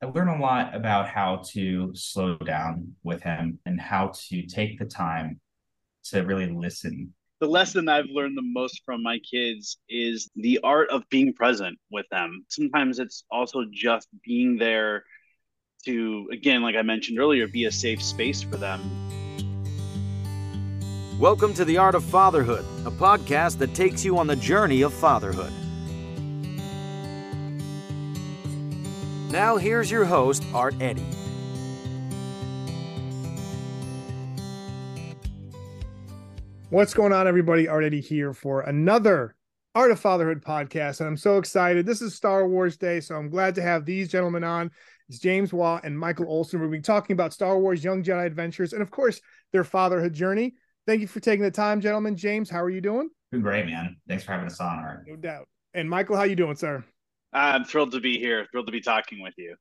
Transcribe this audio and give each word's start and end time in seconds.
I 0.00 0.06
learned 0.06 0.30
a 0.30 0.40
lot 0.40 0.76
about 0.76 1.08
how 1.08 1.42
to 1.54 1.90
slow 1.92 2.36
down 2.36 2.94
with 3.02 3.20
him 3.20 3.58
and 3.66 3.80
how 3.80 4.12
to 4.28 4.46
take 4.46 4.78
the 4.78 4.84
time 4.84 5.40
to 6.04 6.20
really 6.20 6.46
listen. 6.46 7.12
The 7.40 7.48
lesson 7.48 7.88
I've 7.88 8.06
learned 8.08 8.38
the 8.38 8.42
most 8.42 8.82
from 8.84 9.02
my 9.02 9.18
kids 9.28 9.78
is 9.88 10.30
the 10.36 10.60
art 10.62 10.88
of 10.90 11.02
being 11.10 11.34
present 11.34 11.80
with 11.90 12.06
them. 12.12 12.44
Sometimes 12.48 13.00
it's 13.00 13.24
also 13.28 13.64
just 13.72 14.06
being 14.24 14.56
there 14.56 15.02
to, 15.84 16.28
again, 16.30 16.62
like 16.62 16.76
I 16.76 16.82
mentioned 16.82 17.18
earlier, 17.18 17.48
be 17.48 17.64
a 17.64 17.72
safe 17.72 18.00
space 18.00 18.40
for 18.40 18.56
them. 18.56 18.80
Welcome 21.18 21.54
to 21.54 21.64
The 21.64 21.76
Art 21.76 21.96
of 21.96 22.04
Fatherhood, 22.04 22.64
a 22.86 22.92
podcast 22.92 23.58
that 23.58 23.74
takes 23.74 24.04
you 24.04 24.16
on 24.16 24.28
the 24.28 24.36
journey 24.36 24.82
of 24.82 24.94
fatherhood. 24.94 25.52
Now, 29.30 29.58
here's 29.58 29.90
your 29.90 30.06
host, 30.06 30.42
Art 30.54 30.74
Eddy. 30.80 31.04
What's 36.70 36.94
going 36.94 37.12
on, 37.12 37.28
everybody? 37.28 37.68
Art 37.68 37.84
Eddy 37.84 38.00
here 38.00 38.32
for 38.32 38.62
another 38.62 39.34
Art 39.74 39.90
of 39.90 40.00
Fatherhood 40.00 40.42
podcast. 40.42 41.00
And 41.00 41.08
I'm 41.08 41.16
so 41.18 41.36
excited. 41.36 41.84
This 41.84 42.00
is 42.00 42.14
Star 42.14 42.48
Wars 42.48 42.78
Day, 42.78 43.00
so 43.00 43.16
I'm 43.16 43.28
glad 43.28 43.54
to 43.56 43.62
have 43.62 43.84
these 43.84 44.08
gentlemen 44.08 44.44
on. 44.44 44.70
It's 45.10 45.18
James 45.18 45.52
Waugh 45.52 45.80
and 45.84 45.98
Michael 45.98 46.26
Olson. 46.26 46.60
We'll 46.60 46.70
be 46.70 46.80
talking 46.80 47.12
about 47.12 47.34
Star 47.34 47.58
Wars 47.58 47.84
Young 47.84 48.02
Jedi 48.02 48.24
Adventures 48.24 48.72
and, 48.72 48.80
of 48.80 48.90
course, 48.90 49.20
their 49.52 49.64
fatherhood 49.64 50.14
journey. 50.14 50.54
Thank 50.86 51.02
you 51.02 51.06
for 51.06 51.20
taking 51.20 51.44
the 51.44 51.50
time, 51.50 51.82
gentlemen. 51.82 52.16
James, 52.16 52.48
how 52.48 52.62
are 52.62 52.70
you 52.70 52.80
doing? 52.80 53.10
Doing 53.30 53.42
great, 53.42 53.66
man. 53.66 53.96
Thanks 54.08 54.24
for 54.24 54.32
having 54.32 54.46
us 54.46 54.58
on, 54.58 54.78
Art. 54.78 55.04
No 55.06 55.16
doubt. 55.16 55.48
And 55.74 55.88
Michael, 55.88 56.16
how 56.16 56.22
you 56.22 56.34
doing, 56.34 56.56
sir? 56.56 56.82
I'm 57.32 57.64
thrilled 57.64 57.92
to 57.92 58.00
be 58.00 58.18
here. 58.18 58.46
Thrilled 58.50 58.66
to 58.66 58.72
be 58.72 58.80
talking 58.80 59.22
with 59.22 59.34
you. 59.36 59.56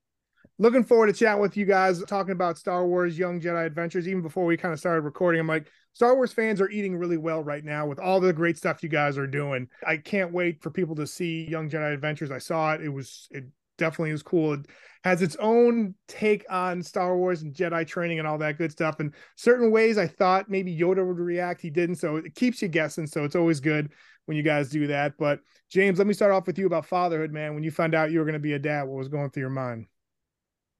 Looking 0.59 0.84
forward 0.84 1.07
to 1.07 1.13
chatting 1.13 1.41
with 1.41 1.55
you 1.55 1.66
guys, 1.66 2.03
talking 2.05 2.31
about 2.31 2.57
Star 2.57 2.88
Wars 2.88 3.17
Young 3.17 3.40
Jedi 3.40 3.66
Adventures. 3.66 4.07
Even 4.07 4.24
before 4.24 4.46
we 4.46 4.57
kind 4.57 4.74
of 4.74 4.79
started 4.79 5.01
recording, 5.01 5.40
I'm 5.40 5.48
like, 5.48 5.68
Star 5.93 6.15
Wars 6.15 6.34
fans 6.34 6.59
are 6.62 6.70
eating 6.70 6.98
really 6.98 7.18
well 7.18 7.43
right 7.43 7.63
now 7.63 7.85
with 7.85 7.99
all 7.99 8.20
the 8.20 8.34
great 8.34 8.57
stuff 8.57 8.82
you 8.82 8.90
guys 8.90 9.18
are 9.18 9.27
doing. 9.27 9.68
I 9.85 9.98
can't 9.98 10.34
wait 10.34 10.62
for 10.63 10.71
people 10.71 10.96
to 10.96 11.05
see 11.05 11.48
Young 11.48 11.70
Jedi 11.70 11.93
Adventures. 11.93 12.32
I 12.32 12.40
saw 12.40 12.74
it. 12.74 12.82
It 12.82 12.90
was 12.90 13.27
it 13.32 13.46
definitely 13.77 14.12
is 14.12 14.24
cool. 14.24 14.54
It 14.54 14.65
has 15.04 15.21
its 15.21 15.35
own 15.40 15.93
take 16.07 16.43
on 16.49 16.81
Star 16.81 17.15
Wars 17.15 17.43
and 17.43 17.54
Jedi 17.54 17.85
training 17.85 18.18
and 18.18 18.27
all 18.27 18.40
that 18.40 18.57
good 18.57 18.71
stuff. 18.71 18.99
And 18.99 19.13
certain 19.35 19.70
ways, 19.70 19.99
I 19.99 20.07
thought 20.07 20.49
maybe 20.49 20.76
Yoda 20.76 21.05
would 21.05 21.20
react. 21.20 21.62
He 21.62 21.70
didn't. 21.70 21.96
So 21.96 22.15
it 22.15 22.34
keeps 22.34 22.62
you 22.62 22.68
guessing. 22.68 23.05
So 23.05 23.24
it's 23.24 23.35
always 23.35 23.59
good 23.59 23.91
when 24.28 24.38
you 24.38 24.44
guys 24.44 24.70
do 24.70 24.88
that. 24.88 25.14
But 25.18 25.40
James, 25.70 25.98
let 25.98 26.08
me 26.08 26.14
start 26.14 26.32
off 26.32 26.46
with 26.46 26.60
you 26.60 26.68
about 26.68 26.86
fatherhood, 26.86 27.32
man. 27.32 27.56
When 27.56 27.64
you 27.64 27.72
found 27.72 27.96
out 27.96 28.12
you 28.12 28.20
were 28.20 28.26
going 28.26 28.34
to 28.34 28.40
be 28.40 28.54
a 28.54 28.60
dad, 28.60 28.84
what 28.84 28.98
was 28.98 29.08
going 29.08 29.32
through 29.32 29.42
your 29.42 29.50
mind? 29.50 29.86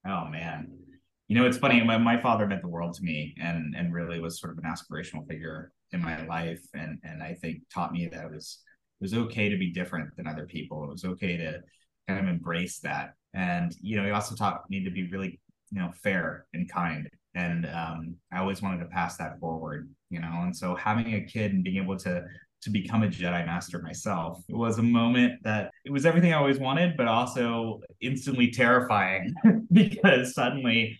Oh 0.06 0.26
man, 0.26 0.70
you 1.28 1.36
know 1.36 1.46
it's 1.46 1.58
funny. 1.58 1.84
My, 1.84 1.98
my 1.98 2.22
father 2.22 2.46
meant 2.46 2.62
the 2.62 2.68
world 2.68 2.94
to 2.96 3.04
me, 3.04 3.36
and 3.42 3.76
and 3.76 3.94
really 3.94 4.20
was 4.20 4.40
sort 4.40 4.54
of 4.54 4.64
an 4.64 4.72
aspirational 4.72 5.28
figure 5.28 5.72
in 5.92 6.02
my 6.02 6.26
life, 6.26 6.62
and 6.74 7.00
and 7.04 7.24
I 7.24 7.34
think 7.34 7.64
taught 7.74 7.92
me 7.92 8.08
that 8.08 8.26
it 8.26 8.32
was 8.32 8.60
it 9.02 9.04
was 9.04 9.14
okay 9.14 9.50
to 9.50 9.58
be 9.58 9.72
different 9.72 10.16
than 10.16 10.28
other 10.28 10.46
people. 10.46 10.84
It 10.84 10.92
was 10.92 11.06
okay 11.06 11.38
to 11.38 11.62
kind 12.08 12.20
of 12.20 12.28
embrace 12.28 12.80
that, 12.80 13.16
and 13.34 13.74
you 13.82 13.98
know 13.98 14.06
he 14.06 14.12
also 14.12 14.36
taught 14.36 14.70
me 14.70 14.84
to 14.84 14.92
be 14.92 15.10
really 15.10 15.40
you 15.72 15.82
know 15.82 15.92
fair 16.04 16.46
and 16.54 16.72
kind 16.72 17.10
and 17.38 17.68
um, 17.68 18.16
I 18.32 18.40
always 18.40 18.64
wanted 18.64 18.80
to 18.80 18.90
pass 18.90 19.16
that 19.18 19.40
forward, 19.40 19.90
you 20.10 20.20
know. 20.20 20.42
And 20.42 20.56
so 20.56 20.74
having 20.74 21.14
a 21.14 21.22
kid 21.22 21.54
and 21.54 21.64
being 21.64 21.82
able 21.82 21.98
to 22.00 22.26
to 22.62 22.70
become 22.70 23.04
a 23.04 23.08
Jedi 23.08 23.46
Master 23.46 23.82
myself. 23.82 24.44
It 24.48 24.56
was 24.56 24.80
a 24.80 24.84
moment 24.84 25.44
that 25.44 25.72
it 25.86 25.92
was 25.92 26.06
everything 26.06 26.34
I 26.34 26.38
always 26.38 26.60
wanted, 26.60 26.98
but 26.98 27.08
also 27.08 27.82
instantly 28.02 28.52
terrifying 28.52 29.34
because 29.72 30.34
suddenly, 30.34 31.00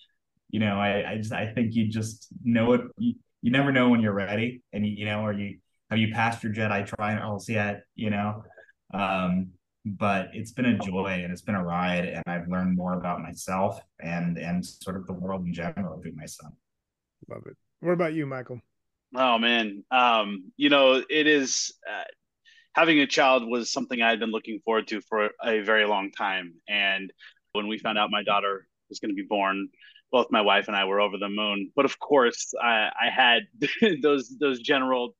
you 0.50 0.60
know, 0.60 0.80
I, 0.80 1.12
I 1.12 1.18
just 1.18 1.34
I 1.34 1.52
think 1.54 1.74
you 1.74 1.88
just 1.88 2.28
know 2.44 2.74
it. 2.74 2.82
You, 2.98 3.16
you 3.42 3.52
never 3.52 3.72
know 3.72 3.90
when 3.90 4.02
you're 4.02 4.14
ready, 4.14 4.62
and 4.74 4.86
you, 4.86 4.94
you 4.94 5.06
know, 5.06 5.22
or 5.22 5.34
you 5.34 5.58
have 5.90 6.00
you 6.00 6.14
passed 6.14 6.44
your 6.44 6.54
Jedi 6.54 6.86
trials 6.86 7.50
yet? 7.50 7.82
You 7.96 8.12
know, 8.12 8.44
um, 8.94 9.52
but 9.86 10.30
it's 10.34 10.52
been 10.52 10.66
a 10.66 10.78
joy 10.78 11.22
and 11.24 11.32
it's 11.32 11.42
been 11.42 11.56
a 11.56 11.64
ride, 11.64 12.06
and 12.06 12.24
I've 12.28 12.48
learned 12.48 12.78
more 12.78 12.94
about 12.94 13.22
myself 13.22 13.80
and 14.00 14.38
and 14.38 14.66
sort 14.66 14.96
of 14.96 15.08
the 15.08 15.14
world 15.14 15.46
in 15.46 15.54
general 15.54 16.00
through 16.02 16.14
my 16.16 16.26
son. 16.26 16.52
Love 17.30 17.44
it. 17.48 17.58
What 17.80 17.94
about 17.94 18.14
you, 18.14 18.26
Michael? 18.26 18.62
Oh 19.16 19.38
man, 19.38 19.84
um, 19.92 20.52
you 20.58 20.70
know 20.70 21.02
it 21.10 21.28
is. 21.28 21.74
Uh, 21.90 22.04
having 22.74 23.00
a 23.00 23.08
child 23.08 23.48
was 23.48 23.72
something 23.72 24.02
I 24.02 24.10
had 24.10 24.20
been 24.20 24.32
looking 24.32 24.60
forward 24.66 24.88
to 24.90 25.02
for 25.02 25.32
a 25.44 25.62
very 25.62 25.86
long 25.86 26.12
time, 26.12 26.56
and 26.68 27.12
when 27.54 27.68
we 27.68 27.78
found 27.80 27.98
out 27.98 28.12
my 28.12 28.24
daughter 28.24 28.68
was 28.90 29.00
going 29.00 29.12
to 29.12 29.16
be 29.16 29.28
born, 29.28 29.70
both 30.12 30.28
my 30.32 30.42
wife 30.42 30.68
and 30.68 30.76
I 30.78 30.86
were 30.86 31.02
over 31.02 31.18
the 31.18 31.30
moon. 31.30 31.72
But 31.76 31.86
of 31.86 32.00
course, 32.00 32.54
I, 32.62 32.90
I 33.02 33.10
had 33.10 33.44
those 34.02 34.36
those 34.40 34.60
general 34.60 35.16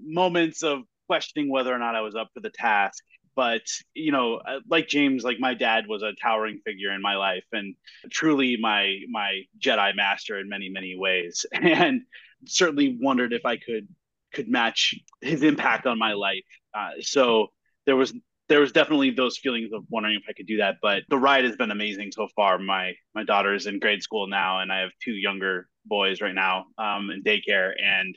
moments 0.00 0.62
of 0.62 0.80
questioning 1.08 1.50
whether 1.50 1.74
or 1.74 1.78
not 1.78 1.96
I 1.96 2.00
was 2.02 2.14
up 2.16 2.28
for 2.34 2.40
the 2.40 2.50
task. 2.50 3.02
But 3.34 3.62
you 3.94 4.12
know, 4.12 4.36
uh, 4.36 4.60
like 4.68 4.88
James, 4.88 5.24
like 5.24 5.38
my 5.40 5.54
dad 5.54 5.86
was 5.88 6.02
a 6.02 6.12
towering 6.22 6.60
figure 6.66 6.92
in 6.92 7.02
my 7.02 7.16
life, 7.16 7.44
and 7.52 7.74
truly 8.10 8.56
my 8.60 8.98
my 9.10 9.42
Jedi 9.58 9.96
master 9.96 10.38
in 10.38 10.48
many 10.48 10.68
many 10.68 10.96
ways. 10.98 11.46
And 11.54 12.02
certainly 12.46 12.98
wondered 13.00 13.32
if 13.32 13.44
I 13.44 13.56
could 13.56 13.88
could 14.32 14.48
match 14.48 14.94
his 15.20 15.42
impact 15.42 15.86
on 15.86 15.98
my 15.98 16.14
life. 16.14 16.44
Uh, 16.74 16.90
so 17.00 17.48
there 17.86 17.96
was 17.96 18.14
there 18.48 18.60
was 18.60 18.72
definitely 18.72 19.10
those 19.10 19.38
feelings 19.38 19.70
of 19.72 19.84
wondering 19.88 20.16
if 20.16 20.22
I 20.28 20.32
could 20.32 20.46
do 20.46 20.58
that. 20.58 20.76
But 20.82 21.04
the 21.08 21.18
ride 21.18 21.44
has 21.44 21.56
been 21.56 21.70
amazing 21.70 22.12
so 22.12 22.28
far. 22.34 22.58
My 22.58 22.92
my 23.14 23.24
daughter 23.24 23.54
is 23.54 23.66
in 23.66 23.78
grade 23.78 24.02
school 24.02 24.26
now, 24.26 24.60
and 24.60 24.72
I 24.72 24.80
have 24.80 24.90
two 25.02 25.12
younger 25.12 25.68
boys 25.86 26.20
right 26.20 26.34
now 26.34 26.66
um, 26.78 27.10
in 27.10 27.22
daycare, 27.22 27.72
and 27.82 28.16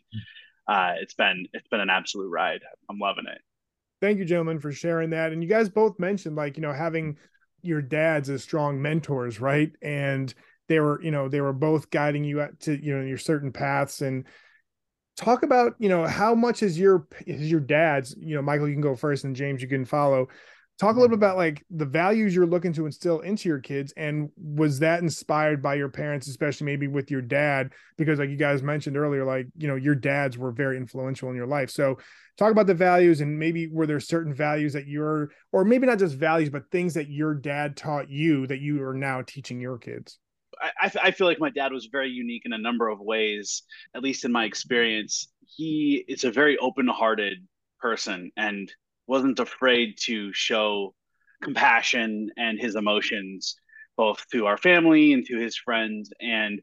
uh, 0.68 0.94
it's 1.00 1.14
been 1.14 1.48
it's 1.54 1.68
been 1.68 1.80
an 1.80 1.90
absolute 1.90 2.30
ride. 2.30 2.62
I'm 2.90 3.00
loving 3.00 3.26
it. 3.28 3.40
Thank 4.02 4.20
you, 4.20 4.26
gentlemen, 4.26 4.60
for 4.60 4.72
sharing 4.72 5.12
that. 5.12 5.32
And 5.32 5.42
you 5.42 5.50
guys 5.50 5.70
both 5.70 6.00
mentioned 6.00 6.36
like 6.36 6.58
you 6.58 6.62
know 6.62 6.74
having 6.74 7.18
your 7.62 7.82
dads 7.82 8.30
as 8.30 8.44
strong 8.44 8.82
mentors, 8.82 9.40
right? 9.40 9.72
And 9.82 10.34
they 10.68 10.80
were 10.80 11.02
you 11.02 11.12
know 11.12 11.30
they 11.30 11.42
were 11.42 11.54
both 11.54 11.90
guiding 11.90 12.24
you 12.24 12.48
to 12.62 12.84
you 12.84 12.98
know 12.98 13.04
your 13.04 13.18
certain 13.18 13.52
paths. 13.52 14.02
And 14.02 14.26
talk 15.18 15.44
about 15.44 15.76
you 15.80 15.90
know 15.90 16.06
how 16.06 16.36
much 16.36 16.64
is 16.64 16.78
your 16.78 17.08
is 17.26 17.50
your 17.50 17.62
dad's 17.62 18.16
you 18.20 18.36
know 18.36 18.42
michael 18.42 18.68
you 18.68 18.76
can 18.76 18.82
go 18.82 18.96
first 18.96 19.24
and 19.24 19.36
james 19.36 19.62
you 19.62 19.68
can 19.68 19.86
follow. 19.86 20.28
Talk 20.78 20.98
a 20.98 21.00
little 21.00 21.08
bit 21.08 21.24
mm-hmm. 21.24 21.24
about 21.24 21.38
like 21.38 21.66
the 21.70 21.86
values 21.86 22.36
you're 22.36 22.46
looking 22.46 22.74
to 22.74 22.86
instill 22.86 23.22
into 23.22 23.48
your 23.48 23.60
kids 23.60 23.94
and 23.96 24.30
was 24.36 24.80
that 24.80 25.02
inspired 25.02 25.62
by 25.62 25.76
your 25.76 25.88
parents 25.88 26.28
especially 26.28 26.66
maybe 26.66 26.90
with 26.90 27.10
your 27.10 27.22
dad? 27.22 27.72
Because 27.98 28.20
like 28.20 28.30
you 28.30 28.36
guys 28.36 28.62
mentioned 28.62 28.98
earlier 28.98 29.24
like 29.24 29.48
you 29.58 29.70
know 29.70 29.76
your 29.76 29.96
dads 29.96 30.38
were 30.38 30.52
very 30.52 30.76
influential 30.76 31.30
in 31.30 31.36
your 31.36 31.48
life. 31.48 31.70
So 31.70 31.98
talk 32.38 32.52
about 32.52 32.68
the 32.68 32.74
values 32.74 33.22
and 33.22 33.40
maybe 33.40 33.68
were 33.68 33.88
there 33.88 34.02
certain 34.02 34.34
values 34.34 34.74
that 34.74 34.88
you're 34.88 35.32
or 35.54 35.64
maybe 35.64 35.88
not 35.88 36.00
just 36.00 36.16
values 36.16 36.50
but 36.50 36.70
things 36.72 36.94
that 36.96 37.10
your 37.10 37.34
dad 37.34 37.78
taught 37.78 38.10
you 38.10 38.46
that 38.48 38.60
you 38.60 38.84
are 38.84 38.94
now 38.94 39.22
teaching 39.22 39.62
your 39.62 39.78
kids 39.78 40.20
I, 40.62 40.92
I 41.04 41.12
feel 41.12 41.28
like 41.28 41.40
my 41.40 41.50
dad 41.50 41.72
was 41.72 41.88
very 41.92 42.10
unique 42.10 42.44
in 42.46 42.54
a 42.54 42.58
number 42.58 42.88
of 42.88 43.00
ways, 43.00 43.64
at 43.96 44.04
least 44.04 44.26
in 44.26 44.32
my 44.32 44.46
experience. 44.46 45.28
He 45.46 46.04
is 46.08 46.24
a 46.24 46.32
very 46.32 46.58
open-hearted 46.58 47.46
person 47.80 48.32
and 48.38 48.72
wasn't 49.08 49.40
afraid 49.40 49.96
to 50.04 50.34
show 50.34 50.94
compassion 51.42 52.30
and 52.38 52.60
his 52.60 52.76
emotions 52.76 53.56
both 53.98 54.26
to 54.32 54.46
our 54.46 54.58
family 54.58 55.14
and 55.14 55.26
to 55.26 55.38
his 55.38 55.58
friends 55.58 56.12
and 56.20 56.62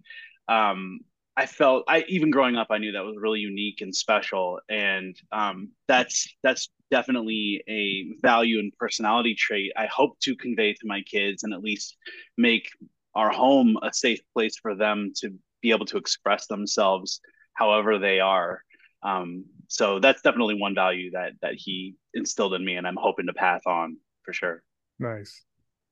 um, 0.48 1.00
I 1.36 1.46
felt 1.46 1.84
I 1.88 2.04
even 2.08 2.30
growing 2.30 2.56
up 2.56 2.68
I 2.70 2.78
knew 2.78 2.92
that 2.92 3.04
was 3.04 3.16
really 3.18 3.40
unique 3.40 3.80
and 3.80 3.94
special 3.94 4.60
and 4.68 5.16
um, 5.30 5.70
that's 5.88 6.26
that's 6.42 6.68
definitely 6.90 7.62
a 7.68 8.06
value 8.20 8.58
and 8.58 8.72
personality 8.78 9.34
trait 9.34 9.72
I 9.76 9.86
hope 9.86 10.18
to 10.20 10.36
convey 10.36 10.74
to 10.74 10.86
my 10.86 11.02
kids 11.02 11.42
and 11.42 11.54
at 11.54 11.62
least 11.62 11.96
make 12.36 12.68
our 13.14 13.30
home 13.30 13.76
a 13.82 13.92
safe 13.92 14.20
place 14.32 14.56
for 14.56 14.74
them 14.74 15.12
to 15.16 15.30
be 15.60 15.70
able 15.70 15.86
to 15.86 15.96
express 15.96 16.46
themselves 16.46 17.20
however 17.54 17.98
they 17.98 18.20
are. 18.20 18.62
Um, 19.02 19.44
so 19.68 19.98
that's 19.98 20.22
definitely 20.22 20.54
one 20.54 20.74
value 20.74 21.10
that 21.12 21.32
that 21.42 21.54
he 21.56 21.96
instilled 22.14 22.54
in 22.54 22.64
me, 22.64 22.76
and 22.76 22.86
I'm 22.86 22.96
hoping 22.96 23.26
to 23.26 23.32
pass 23.32 23.62
on 23.66 23.96
for 24.22 24.32
sure. 24.32 24.62
Nice. 24.98 25.44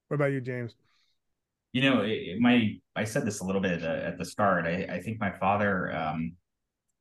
What 0.09 0.17
about 0.17 0.33
you, 0.33 0.41
James? 0.41 0.75
You 1.73 1.83
know, 1.83 2.01
it, 2.03 2.39
my 2.41 2.77
I 2.97 3.05
said 3.05 3.25
this 3.25 3.41
a 3.41 3.45
little 3.45 3.61
bit 3.61 3.83
uh, 3.83 4.01
at 4.05 4.19
the 4.19 4.25
start. 4.25 4.67
I, 4.67 4.87
I 4.91 5.01
think 5.01 5.21
my 5.21 5.31
father, 5.31 5.95
um, 5.95 6.33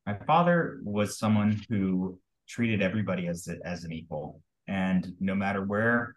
my 0.06 0.16
father 0.26 0.80
was 0.84 1.18
someone 1.18 1.62
who 1.70 2.20
treated 2.48 2.82
everybody 2.82 3.28
as 3.28 3.48
as 3.64 3.84
an 3.84 3.92
equal, 3.92 4.42
and 4.68 5.14
no 5.20 5.36
matter 5.36 5.64
where 5.64 6.16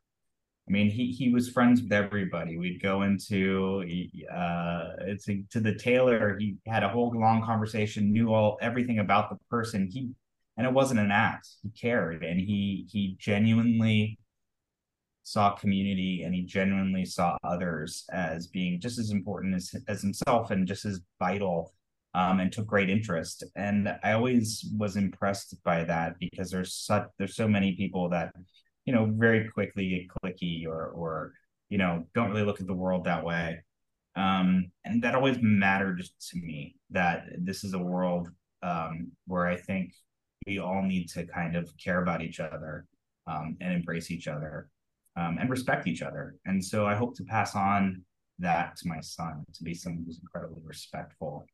I 0.69 0.70
mean, 0.70 0.91
he 0.91 1.11
he 1.11 1.32
was 1.32 1.50
friends 1.50 1.82
with 1.82 1.93
everybody. 1.93 2.56
We'd 2.56 2.82
go 2.82 3.03
into 3.03 3.82
uh, 4.32 4.85
it's 5.00 5.29
a, 5.29 5.43
to 5.50 5.61
the 5.61 5.75
tailor. 5.75 6.38
He 6.38 6.56
had 6.67 6.85
a 6.85 6.88
whole 6.88 7.12
long 7.14 7.43
conversation, 7.44 8.12
knew 8.12 8.32
all 8.32 8.59
everything 8.62 9.00
about 9.00 9.31
the 9.31 9.37
person. 9.50 9.88
He 9.91 10.11
and 10.56 10.67
it 10.67 10.73
wasn't 10.73 11.00
an 11.00 11.11
act. 11.11 11.49
He 11.62 11.70
cared, 11.70 12.23
and 12.23 12.38
he 12.38 12.87
he 12.91 13.17
genuinely 13.19 14.19
saw 15.25 15.53
community 15.55 16.23
and 16.25 16.35
he 16.35 16.43
genuinely 16.43 17.05
saw 17.05 17.37
others 17.44 18.05
as 18.12 18.49
being 18.49 18.81
just 18.81 18.99
as 18.99 19.11
important 19.11 19.55
as, 19.55 19.73
as 19.88 20.03
himself 20.03 20.50
and 20.50 20.67
just 20.67 20.85
as 20.85 21.00
vital 21.19 21.73
um, 22.14 22.41
and 22.41 22.53
took 22.53 22.67
great 22.67 22.91
interest. 22.91 23.44
And 23.56 23.88
I 24.03 24.12
always 24.12 24.69
was 24.76 24.97
impressed 24.97 25.56
by 25.64 25.85
that 25.85 26.19
because 26.19 26.50
there's 26.50 26.75
such 26.75 27.06
there's 27.19 27.37
so 27.37 27.49
many 27.49 27.76
people 27.76 28.09
that 28.11 28.32
you 28.84 28.93
know 28.93 29.06
very 29.11 29.49
quickly 29.49 30.08
clicky 30.25 30.67
or 30.67 30.88
or 30.88 31.32
you 31.69 31.79
know 31.79 32.05
don't 32.14 32.31
really 32.31 32.44
look 32.44 32.61
at 32.61 32.67
the 32.67 32.75
world 32.75 33.05
that 33.05 33.25
way. 33.25 33.62
Um, 34.14 34.70
and 34.84 35.02
that 35.02 35.14
always 35.14 35.38
mattered 35.40 36.02
to 36.02 36.37
me 36.37 36.76
that 36.90 37.25
this 37.38 37.64
is 37.64 37.73
a 37.73 37.79
world 37.79 38.29
um, 38.62 39.12
where 39.26 39.46
I 39.46 39.56
think 39.56 39.94
we 40.46 40.58
all 40.58 40.82
need 40.82 41.08
to 41.11 41.25
kind 41.25 41.56
of 41.56 41.70
care 41.82 42.02
about 42.02 42.20
each 42.20 42.38
other 42.38 42.87
um, 43.26 43.56
and 43.61 43.73
embrace 43.73 44.11
each 44.11 44.29
other 44.29 44.69
um, 45.17 45.38
and 45.40 45.49
respect 45.49 45.87
each 45.87 46.02
other. 46.02 46.37
And 46.44 46.62
so 46.62 46.87
I 46.87 46.94
hope 46.94 47.17
to 47.17 47.25
pass 47.25 47.55
on 47.56 48.05
that 48.38 48.76
to 48.76 48.88
my 48.88 49.00
son 49.00 49.44
to 49.55 49.64
be 49.64 49.75
someone 49.75 50.05
who's 50.06 50.20
incredibly 50.20 50.61
respectful 50.64 51.46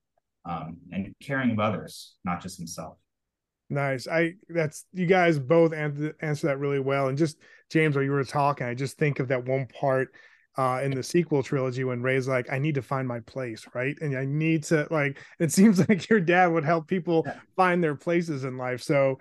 um, 0.45 0.79
and 0.93 1.13
caring 1.23 1.53
of 1.53 1.61
others, 1.61 2.17
not 2.25 2.43
just 2.43 2.57
himself. 2.57 2.97
Nice. 3.71 4.09
I 4.09 4.35
that's 4.49 4.87
you 4.93 5.07
guys 5.07 5.39
both 5.39 5.75
answer, 5.75 6.15
answer 6.21 6.47
that 6.47 6.59
really 6.59 6.81
well. 6.81 7.09
And 7.09 7.19
just 7.19 7.39
James, 7.71 7.95
while 7.95 8.05
you 8.05 8.11
were 8.11 8.25
talking, 8.25 8.67
I 8.67 8.75
just 8.75 8.97
think 8.97 9.21
of 9.21 9.29
that 9.29 9.45
one 9.45 9.67
part 9.67 10.09
uh, 10.57 10.81
in 10.83 10.91
the 10.91 11.03
sequel 11.03 11.43
trilogy 11.43 11.85
when 11.85 12.03
Rey's 12.03 12.27
like, 12.27 12.51
I 12.51 12.59
need 12.59 12.77
to 12.77 12.83
find 12.83 13.07
my 13.07 13.21
place, 13.21 13.67
right? 13.75 13.95
And 14.01 14.17
I 14.17 14.25
need 14.25 14.65
to 14.65 14.87
like 14.91 15.19
it 15.39 15.53
seems 15.53 15.87
like 15.87 16.09
your 16.09 16.21
dad 16.21 16.47
would 16.47 16.65
help 16.65 16.89
people 16.89 17.27
find 17.57 17.85
their 17.85 17.95
places 17.95 18.45
in 18.45 18.57
life. 18.57 18.83
So 18.83 19.19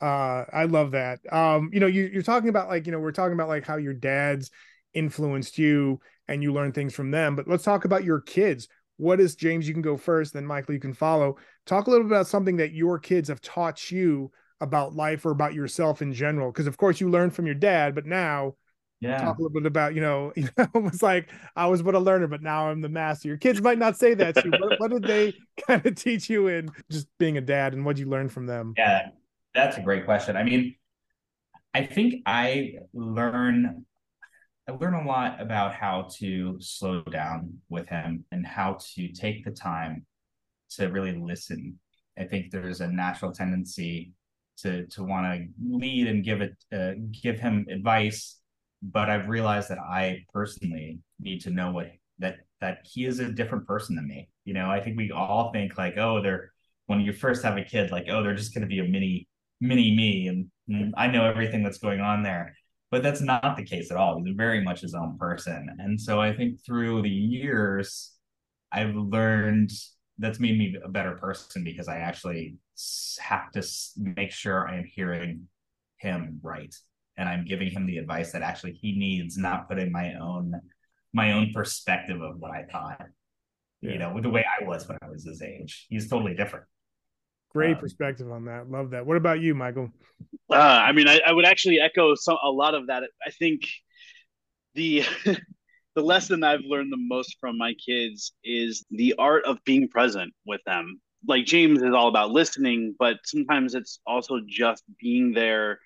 uh 0.00 0.44
I 0.50 0.64
love 0.64 0.92
that. 0.92 1.20
Um, 1.30 1.68
you 1.72 1.80
know, 1.80 1.86
you, 1.86 2.08
you're 2.10 2.22
talking 2.22 2.48
about 2.48 2.68
like, 2.68 2.86
you 2.86 2.92
know, 2.92 3.00
we're 3.00 3.12
talking 3.12 3.34
about 3.34 3.48
like 3.48 3.66
how 3.66 3.76
your 3.76 3.94
dad's 3.94 4.50
influenced 4.94 5.58
you 5.58 6.00
and 6.26 6.42
you 6.42 6.52
learn 6.54 6.72
things 6.72 6.94
from 6.94 7.10
them, 7.10 7.36
but 7.36 7.46
let's 7.46 7.64
talk 7.64 7.84
about 7.84 8.04
your 8.04 8.20
kids 8.20 8.66
what 9.00 9.20
is 9.20 9.34
James? 9.34 9.66
You 9.66 9.74
can 9.74 9.82
go 9.82 9.96
first, 9.96 10.34
then 10.34 10.46
Michael, 10.46 10.74
you 10.74 10.80
can 10.80 10.92
follow. 10.92 11.36
Talk 11.66 11.86
a 11.86 11.90
little 11.90 12.04
bit 12.04 12.12
about 12.12 12.26
something 12.26 12.56
that 12.58 12.72
your 12.72 12.98
kids 12.98 13.28
have 13.28 13.40
taught 13.40 13.90
you 13.90 14.30
about 14.60 14.94
life 14.94 15.24
or 15.24 15.30
about 15.30 15.54
yourself 15.54 16.02
in 16.02 16.12
general. 16.12 16.52
Because 16.52 16.66
of 16.66 16.76
course 16.76 17.00
you 17.00 17.08
learned 17.08 17.34
from 17.34 17.46
your 17.46 17.54
dad, 17.54 17.94
but 17.94 18.04
now 18.04 18.54
yeah. 19.00 19.18
talk 19.18 19.38
a 19.38 19.42
little 19.42 19.58
bit 19.58 19.66
about, 19.66 19.94
you 19.94 20.02
know, 20.02 20.32
you 20.36 20.48
know, 20.56 20.66
almost 20.74 21.02
like 21.02 21.30
I 21.56 21.66
was 21.66 21.82
but 21.82 21.94
a 21.94 21.98
learner, 21.98 22.26
but 22.26 22.42
now 22.42 22.68
I'm 22.68 22.82
the 22.82 22.88
master. 22.88 23.28
Your 23.28 23.38
kids 23.38 23.62
might 23.62 23.78
not 23.78 23.96
say 23.96 24.14
that 24.14 24.34
to 24.34 24.44
you. 24.44 24.52
What, 24.60 24.80
what 24.80 24.90
did 24.90 25.04
they 25.04 25.34
kind 25.66 25.84
of 25.84 25.94
teach 25.94 26.28
you 26.28 26.48
in 26.48 26.70
just 26.90 27.06
being 27.18 27.38
a 27.38 27.40
dad 27.40 27.72
and 27.72 27.84
what 27.84 27.96
you 27.96 28.06
learn 28.06 28.28
from 28.28 28.46
them? 28.46 28.74
Yeah, 28.76 29.08
that's 29.54 29.78
a 29.78 29.82
great 29.82 30.04
question. 30.04 30.36
I 30.36 30.42
mean, 30.42 30.74
I 31.72 31.86
think 31.86 32.22
I 32.26 32.74
learn 32.92 33.86
I 34.70 34.72
learn 34.74 34.94
a 34.94 35.04
lot 35.04 35.40
about 35.40 35.74
how 35.74 36.06
to 36.18 36.56
slow 36.60 37.02
down 37.02 37.54
with 37.68 37.88
him 37.88 38.24
and 38.30 38.46
how 38.46 38.78
to 38.94 39.08
take 39.08 39.44
the 39.44 39.50
time 39.50 40.06
to 40.76 40.86
really 40.86 41.16
listen. 41.16 41.80
I 42.16 42.24
think 42.24 42.52
there's 42.52 42.80
a 42.80 42.86
natural 42.86 43.32
tendency 43.32 44.12
to 44.58 44.86
to 44.86 45.02
want 45.02 45.26
to 45.26 45.48
lead 45.60 46.06
and 46.06 46.22
give 46.24 46.40
it 46.40 46.54
uh, 46.72 46.92
give 47.10 47.40
him 47.40 47.66
advice, 47.68 48.38
but 48.80 49.10
I've 49.10 49.28
realized 49.28 49.70
that 49.70 49.78
I 49.78 50.24
personally 50.32 51.00
need 51.18 51.40
to 51.40 51.50
know 51.50 51.72
what 51.72 51.90
that 52.20 52.36
that 52.60 52.78
he 52.84 53.06
is 53.06 53.18
a 53.18 53.32
different 53.32 53.66
person 53.66 53.96
than 53.96 54.06
me. 54.06 54.28
You 54.44 54.54
know, 54.54 54.70
I 54.70 54.80
think 54.80 54.96
we 54.96 55.10
all 55.10 55.50
think 55.52 55.78
like, 55.78 55.96
oh, 55.96 56.22
they're 56.22 56.52
when 56.86 57.00
you 57.00 57.12
first 57.12 57.42
have 57.42 57.56
a 57.56 57.64
kid, 57.64 57.90
like, 57.90 58.06
oh, 58.08 58.22
they're 58.22 58.34
just 58.34 58.54
going 58.54 58.62
to 58.62 58.68
be 58.68 58.78
a 58.78 58.84
mini 58.84 59.26
mini 59.60 59.96
me, 59.96 60.28
and, 60.28 60.48
and 60.68 60.94
I 60.96 61.08
know 61.08 61.24
everything 61.24 61.64
that's 61.64 61.78
going 61.78 62.00
on 62.00 62.22
there 62.22 62.54
but 62.90 63.02
that's 63.02 63.20
not 63.20 63.56
the 63.56 63.64
case 63.64 63.90
at 63.90 63.96
all. 63.96 64.22
He's 64.22 64.34
very 64.34 64.62
much 64.62 64.80
his 64.80 64.94
own 64.94 65.16
person. 65.18 65.68
And 65.78 66.00
so 66.00 66.20
I 66.20 66.34
think 66.34 66.64
through 66.64 67.02
the 67.02 67.08
years, 67.08 68.12
I've 68.72 68.94
learned 68.94 69.70
that's 70.18 70.40
made 70.40 70.58
me 70.58 70.76
a 70.84 70.88
better 70.88 71.12
person 71.12 71.64
because 71.64 71.88
I 71.88 71.98
actually 71.98 72.56
have 73.20 73.50
to 73.52 73.62
make 73.96 74.32
sure 74.32 74.68
I 74.68 74.76
am 74.78 74.84
hearing 74.84 75.48
him 75.96 76.40
right 76.42 76.74
and 77.16 77.28
I'm 77.28 77.44
giving 77.44 77.70
him 77.70 77.86
the 77.86 77.98
advice 77.98 78.32
that 78.32 78.42
actually 78.42 78.72
he 78.72 78.96
needs, 78.96 79.36
not 79.36 79.68
putting 79.68 79.92
my 79.92 80.14
own 80.14 80.54
my 81.12 81.32
own 81.32 81.52
perspective 81.52 82.20
of 82.22 82.38
what 82.38 82.52
I 82.52 82.64
thought. 82.70 83.06
Yeah. 83.80 83.92
You 83.92 83.98
know, 83.98 84.12
with 84.14 84.22
the 84.22 84.30
way 84.30 84.44
I 84.44 84.64
was 84.64 84.86
when 84.88 84.98
I 85.02 85.08
was 85.08 85.24
his 85.24 85.42
age. 85.42 85.86
He's 85.88 86.08
totally 86.08 86.34
different. 86.34 86.66
Great 87.50 87.74
um, 87.74 87.80
perspective 87.80 88.30
on 88.30 88.44
that. 88.44 88.70
Love 88.70 88.90
that. 88.90 89.04
What 89.04 89.16
about 89.16 89.40
you, 89.40 89.54
Michael? 89.54 89.90
Uh, 90.50 90.56
I 90.56 90.92
mean, 90.92 91.08
I, 91.08 91.20
I, 91.26 91.32
would 91.32 91.44
actually 91.44 91.80
echo 91.80 92.14
some, 92.14 92.38
a 92.42 92.50
lot 92.50 92.74
of 92.74 92.86
that. 92.86 93.02
I 93.24 93.30
think 93.30 93.62
the 94.74 95.04
the 95.94 96.02
lesson 96.02 96.44
I've 96.44 96.64
learned 96.64 96.92
the 96.92 96.98
most 96.98 97.36
from 97.40 97.58
my 97.58 97.74
kids 97.74 98.32
is 98.44 98.84
the 98.90 99.14
art 99.18 99.44
of 99.44 99.58
being 99.64 99.88
present 99.88 100.32
with 100.46 100.60
them. 100.64 101.00
Like 101.26 101.44
James 101.44 101.82
is 101.82 101.92
all 101.92 102.08
about 102.08 102.30
listening, 102.30 102.94
but 102.98 103.16
sometimes 103.24 103.74
it's 103.74 104.00
also 104.06 104.40
just 104.46 104.84
being 105.00 105.32
there 105.32 105.80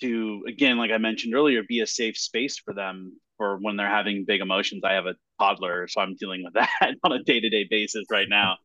to, 0.00 0.44
again, 0.48 0.76
like 0.76 0.90
I 0.90 0.98
mentioned 0.98 1.34
earlier, 1.34 1.62
be 1.62 1.80
a 1.80 1.86
safe 1.86 2.16
space 2.16 2.58
for 2.58 2.74
them 2.74 3.18
for 3.36 3.58
when 3.58 3.76
they're 3.76 3.88
having 3.88 4.24
big 4.26 4.40
emotions. 4.40 4.82
I 4.84 4.92
have 4.94 5.06
a 5.06 5.14
toddler, 5.38 5.88
so 5.88 6.00
I'm 6.00 6.16
dealing 6.16 6.44
with 6.44 6.54
that 6.80 6.96
on 7.04 7.12
a 7.12 7.22
day 7.22 7.40
to 7.40 7.48
day 7.48 7.66
basis 7.68 8.04
right 8.10 8.28
now 8.28 8.56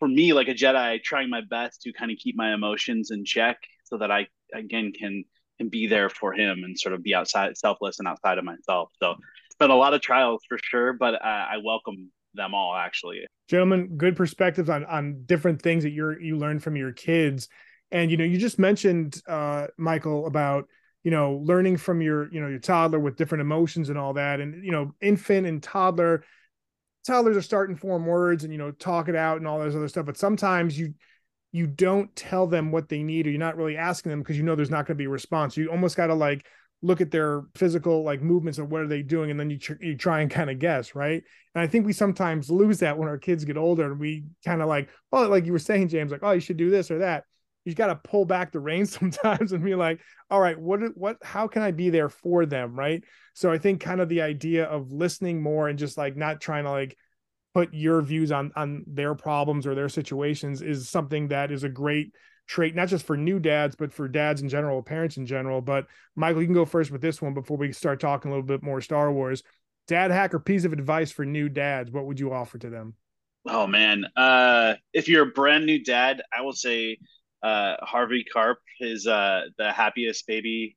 for 0.00 0.08
me, 0.08 0.32
like 0.32 0.48
a 0.48 0.54
Jedi, 0.54 1.00
trying 1.02 1.30
my 1.30 1.42
best 1.48 1.82
to 1.82 1.92
kind 1.92 2.10
of 2.10 2.16
keep 2.18 2.36
my 2.36 2.52
emotions 2.52 3.12
in 3.12 3.24
check 3.24 3.58
so 3.84 3.98
that 3.98 4.10
I 4.10 4.26
again 4.52 4.92
can 4.92 5.24
can 5.58 5.68
be 5.68 5.86
there 5.86 6.08
for 6.08 6.32
him 6.32 6.64
and 6.64 6.76
sort 6.76 6.94
of 6.94 7.02
be 7.02 7.14
outside 7.14 7.56
selfless 7.56 7.98
and 7.98 8.08
outside 8.08 8.38
of 8.38 8.44
myself. 8.44 8.90
So 8.98 9.12
it's 9.46 9.56
been 9.58 9.70
a 9.70 9.76
lot 9.76 9.92
of 9.94 10.00
trials 10.00 10.42
for 10.48 10.58
sure, 10.62 10.94
but 10.94 11.14
uh, 11.14 11.18
I 11.52 11.58
welcome 11.62 12.10
them 12.34 12.54
all 12.54 12.74
actually. 12.74 13.26
Gentlemen, 13.48 13.96
good 13.96 14.16
perspectives 14.16 14.70
on 14.70 14.84
on 14.86 15.22
different 15.26 15.60
things 15.62 15.84
that 15.84 15.90
you're 15.90 16.20
you 16.20 16.38
learn 16.38 16.58
from 16.58 16.76
your 16.76 16.92
kids. 16.92 17.48
And 17.92 18.10
you 18.10 18.16
know, 18.16 18.24
you 18.24 18.38
just 18.38 18.58
mentioned 18.58 19.20
uh 19.28 19.66
Michael 19.76 20.26
about 20.26 20.66
you 21.04 21.10
know 21.10 21.42
learning 21.44 21.76
from 21.76 22.00
your 22.00 22.32
you 22.32 22.40
know 22.40 22.48
your 22.48 22.58
toddler 22.58 22.98
with 22.98 23.16
different 23.16 23.42
emotions 23.42 23.90
and 23.90 23.98
all 23.98 24.14
that 24.14 24.40
and 24.40 24.64
you 24.64 24.70
know 24.70 24.94
infant 25.00 25.46
and 25.46 25.62
toddler 25.62 26.24
toddlers 27.10 27.36
are 27.36 27.42
starting 27.42 27.76
to 27.76 27.80
form 27.80 28.06
words 28.06 28.44
and 28.44 28.52
you 28.52 28.58
know 28.58 28.70
talk 28.72 29.08
it 29.08 29.16
out 29.16 29.38
and 29.38 29.46
all 29.46 29.58
those 29.58 29.76
other 29.76 29.88
stuff 29.88 30.06
but 30.06 30.16
sometimes 30.16 30.78
you 30.78 30.94
you 31.52 31.66
don't 31.66 32.14
tell 32.14 32.46
them 32.46 32.70
what 32.70 32.88
they 32.88 33.02
need 33.02 33.26
or 33.26 33.30
you're 33.30 33.38
not 33.38 33.56
really 33.56 33.76
asking 33.76 34.10
them 34.10 34.20
because 34.20 34.36
you 34.36 34.42
know 34.42 34.54
there's 34.54 34.70
not 34.70 34.86
going 34.86 34.96
to 34.96 35.02
be 35.02 35.06
a 35.06 35.10
response. 35.10 35.56
You 35.56 35.68
almost 35.68 35.96
got 35.96 36.06
to 36.06 36.14
like 36.14 36.46
look 36.82 37.00
at 37.00 37.10
their 37.10 37.42
physical 37.56 38.04
like 38.04 38.22
movements 38.22 38.58
and 38.58 38.70
what 38.70 38.80
are 38.80 38.86
they 38.86 39.02
doing 39.02 39.30
and 39.30 39.38
then 39.38 39.50
you, 39.50 39.58
tr- 39.58 39.82
you 39.82 39.96
try 39.96 40.20
and 40.20 40.30
kind 40.30 40.48
of 40.48 40.58
guess 40.58 40.94
right? 40.94 41.22
And 41.54 41.62
i 41.62 41.66
think 41.66 41.84
we 41.84 41.92
sometimes 41.92 42.48
lose 42.48 42.78
that 42.78 42.96
when 42.96 43.08
our 43.08 43.18
kids 43.18 43.44
get 43.44 43.58
older 43.58 43.84
and 43.84 44.00
we 44.00 44.24
kind 44.46 44.62
of 44.62 44.68
like 44.68 44.88
oh 45.12 45.28
like 45.28 45.44
you 45.44 45.52
were 45.52 45.58
saying 45.58 45.88
james 45.88 46.10
like 46.10 46.22
oh 46.22 46.30
you 46.30 46.40
should 46.40 46.56
do 46.56 46.70
this 46.70 46.90
or 46.90 47.00
that 47.00 47.24
you 47.64 47.74
got 47.74 47.88
to 47.88 47.96
pull 47.96 48.24
back 48.24 48.52
the 48.52 48.60
reins 48.60 48.92
sometimes 48.98 49.52
and 49.52 49.64
be 49.64 49.74
like 49.74 50.00
all 50.30 50.40
right 50.40 50.58
what 50.58 50.80
what 50.96 51.16
how 51.22 51.46
can 51.46 51.62
i 51.62 51.70
be 51.70 51.90
there 51.90 52.08
for 52.08 52.46
them? 52.46 52.78
Right? 52.78 53.04
So 53.34 53.50
i 53.50 53.58
think 53.58 53.80
kind 53.80 54.00
of 54.00 54.08
the 54.08 54.22
idea 54.22 54.64
of 54.64 54.92
listening 54.92 55.42
more 55.42 55.68
and 55.68 55.78
just 55.78 55.98
like 55.98 56.16
not 56.16 56.40
trying 56.40 56.64
to 56.64 56.70
like 56.70 56.96
put 57.54 57.74
your 57.74 58.00
views 58.02 58.32
on 58.32 58.52
on 58.56 58.84
their 58.86 59.14
problems 59.14 59.66
or 59.66 59.74
their 59.74 59.88
situations 59.88 60.62
is 60.62 60.88
something 60.88 61.28
that 61.28 61.50
is 61.50 61.64
a 61.64 61.68
great 61.68 62.12
trait 62.46 62.74
not 62.74 62.88
just 62.88 63.06
for 63.06 63.16
new 63.16 63.38
dads 63.38 63.76
but 63.76 63.92
for 63.92 64.08
dads 64.08 64.42
in 64.42 64.48
general 64.48 64.82
parents 64.82 65.16
in 65.16 65.26
general. 65.26 65.60
But 65.60 65.86
michael 66.16 66.40
you 66.40 66.46
can 66.46 66.54
go 66.54 66.64
first 66.64 66.90
with 66.90 67.00
this 67.00 67.20
one 67.20 67.34
before 67.34 67.56
we 67.56 67.72
start 67.72 68.00
talking 68.00 68.30
a 68.30 68.34
little 68.34 68.46
bit 68.46 68.62
more 68.62 68.80
star 68.80 69.12
wars. 69.12 69.42
Dad 69.88 70.10
hack 70.10 70.34
or 70.34 70.40
piece 70.40 70.64
of 70.64 70.72
advice 70.72 71.10
for 71.10 71.24
new 71.24 71.48
dads 71.48 71.90
what 71.90 72.06
would 72.06 72.20
you 72.20 72.32
offer 72.32 72.58
to 72.58 72.70
them? 72.70 72.94
Oh 73.46 73.66
man. 73.66 74.04
Uh 74.16 74.74
if 74.92 75.08
you're 75.08 75.28
a 75.28 75.32
brand 75.32 75.66
new 75.66 75.82
dad 75.82 76.22
i 76.36 76.42
will 76.42 76.52
say 76.52 76.98
uh, 77.42 77.76
Harvey 77.80 78.24
Karp, 78.24 78.58
his 78.78 79.06
uh, 79.06 79.42
the 79.58 79.72
happiest 79.72 80.26
baby 80.26 80.76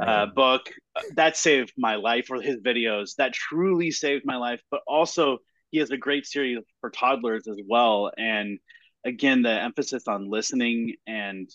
uh, 0.00 0.26
book 0.26 0.70
that 1.14 1.36
saved 1.36 1.72
my 1.76 1.96
life, 1.96 2.28
or 2.30 2.40
his 2.40 2.56
videos 2.58 3.16
that 3.16 3.32
truly 3.32 3.90
saved 3.90 4.24
my 4.24 4.36
life. 4.36 4.60
But 4.70 4.80
also, 4.86 5.38
he 5.70 5.78
has 5.78 5.90
a 5.90 5.96
great 5.96 6.26
series 6.26 6.58
for 6.80 6.90
toddlers 6.90 7.48
as 7.48 7.58
well. 7.68 8.10
And 8.16 8.58
again, 9.04 9.42
the 9.42 9.50
emphasis 9.50 10.06
on 10.08 10.30
listening 10.30 10.94
and 11.06 11.48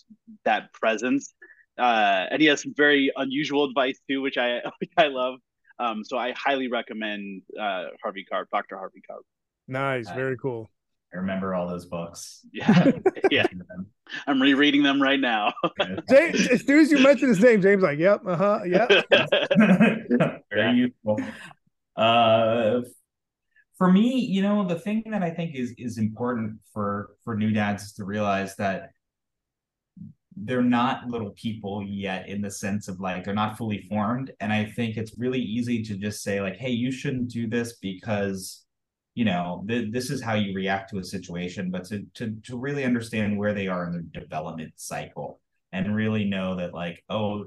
that 0.44 0.72
presence. 0.72 1.34
Uh, 1.78 2.26
and 2.30 2.40
he 2.40 2.48
has 2.48 2.62
some 2.62 2.74
very 2.76 3.10
unusual 3.16 3.64
advice 3.64 3.98
too, 4.08 4.20
which 4.20 4.36
I 4.36 4.60
which 4.80 4.92
I 4.96 5.08
love. 5.08 5.38
Um, 5.78 6.04
so 6.04 6.18
I 6.18 6.32
highly 6.32 6.68
recommend 6.68 7.42
uh, 7.58 7.86
Harvey 8.02 8.24
Karp, 8.24 8.48
Dr. 8.52 8.76
Harvey 8.76 9.00
Karp. 9.00 9.24
Nice, 9.66 10.10
very 10.10 10.36
cool. 10.36 10.70
I 11.12 11.18
remember 11.18 11.54
all 11.54 11.68
those 11.68 11.86
books. 11.86 12.40
Yeah, 12.52 12.90
yeah. 13.30 13.46
I'm 14.26 14.40
rereading 14.40 14.82
them 14.82 15.00
right 15.00 15.20
now. 15.20 15.52
James, 16.10 16.48
as 16.48 16.64
soon 16.64 16.80
as 16.80 16.90
you 16.90 16.98
mentioned 16.98 17.30
his 17.30 17.40
name, 17.40 17.60
James 17.60 17.82
like, 17.82 17.98
"Yep, 17.98 18.22
uh 18.26 18.36
huh, 18.36 18.60
yep." 18.66 18.90
Very 20.50 20.76
useful. 20.76 21.20
Uh, 21.96 22.80
for 23.76 23.92
me, 23.92 24.20
you 24.20 24.42
know, 24.42 24.66
the 24.66 24.78
thing 24.78 25.04
that 25.10 25.22
I 25.22 25.30
think 25.30 25.54
is 25.54 25.74
is 25.76 25.98
important 25.98 26.58
for 26.72 27.10
for 27.24 27.36
new 27.36 27.52
dads 27.52 27.84
is 27.84 27.92
to 27.94 28.04
realize 28.04 28.56
that 28.56 28.90
they're 30.36 30.62
not 30.62 31.08
little 31.08 31.30
people 31.30 31.82
yet 31.82 32.28
in 32.28 32.40
the 32.40 32.50
sense 32.50 32.88
of 32.88 33.00
like 33.00 33.24
they're 33.24 33.34
not 33.34 33.58
fully 33.58 33.82
formed 33.82 34.32
and 34.40 34.50
i 34.50 34.64
think 34.64 34.96
it's 34.96 35.18
really 35.18 35.38
easy 35.38 35.82
to 35.82 35.94
just 35.94 36.22
say 36.22 36.40
like 36.40 36.56
hey 36.56 36.70
you 36.70 36.90
shouldn't 36.90 37.28
do 37.28 37.46
this 37.46 37.74
because 37.74 38.64
you 39.14 39.24
know 39.24 39.64
th- 39.68 39.92
this 39.92 40.10
is 40.10 40.22
how 40.22 40.34
you 40.34 40.54
react 40.54 40.90
to 40.90 40.98
a 40.98 41.04
situation 41.04 41.70
but 41.70 41.84
to, 41.84 42.04
to 42.14 42.34
to 42.42 42.56
really 42.56 42.84
understand 42.84 43.36
where 43.36 43.54
they 43.54 43.68
are 43.68 43.86
in 43.86 43.92
their 43.92 44.22
development 44.22 44.72
cycle 44.76 45.40
and 45.72 45.94
really 45.94 46.24
know 46.24 46.56
that 46.56 46.74
like 46.74 47.02
oh 47.08 47.44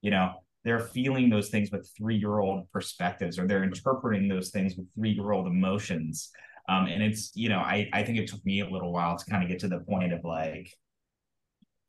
you 0.00 0.10
know 0.10 0.32
they're 0.64 0.80
feeling 0.80 1.28
those 1.28 1.48
things 1.48 1.70
with 1.72 1.90
three 1.96 2.16
year 2.16 2.38
old 2.38 2.70
perspectives 2.70 3.38
or 3.38 3.46
they're 3.46 3.64
interpreting 3.64 4.28
those 4.28 4.50
things 4.50 4.76
with 4.76 4.86
three 4.94 5.10
year 5.10 5.32
old 5.32 5.46
emotions 5.46 6.30
um, 6.68 6.86
and 6.86 7.02
it's 7.02 7.32
you 7.34 7.48
know 7.48 7.58
I, 7.58 7.88
I 7.92 8.04
think 8.04 8.18
it 8.18 8.28
took 8.28 8.44
me 8.44 8.60
a 8.60 8.68
little 8.68 8.92
while 8.92 9.16
to 9.16 9.24
kind 9.24 9.42
of 9.42 9.48
get 9.48 9.58
to 9.60 9.68
the 9.68 9.80
point 9.80 10.12
of 10.12 10.24
like 10.24 10.72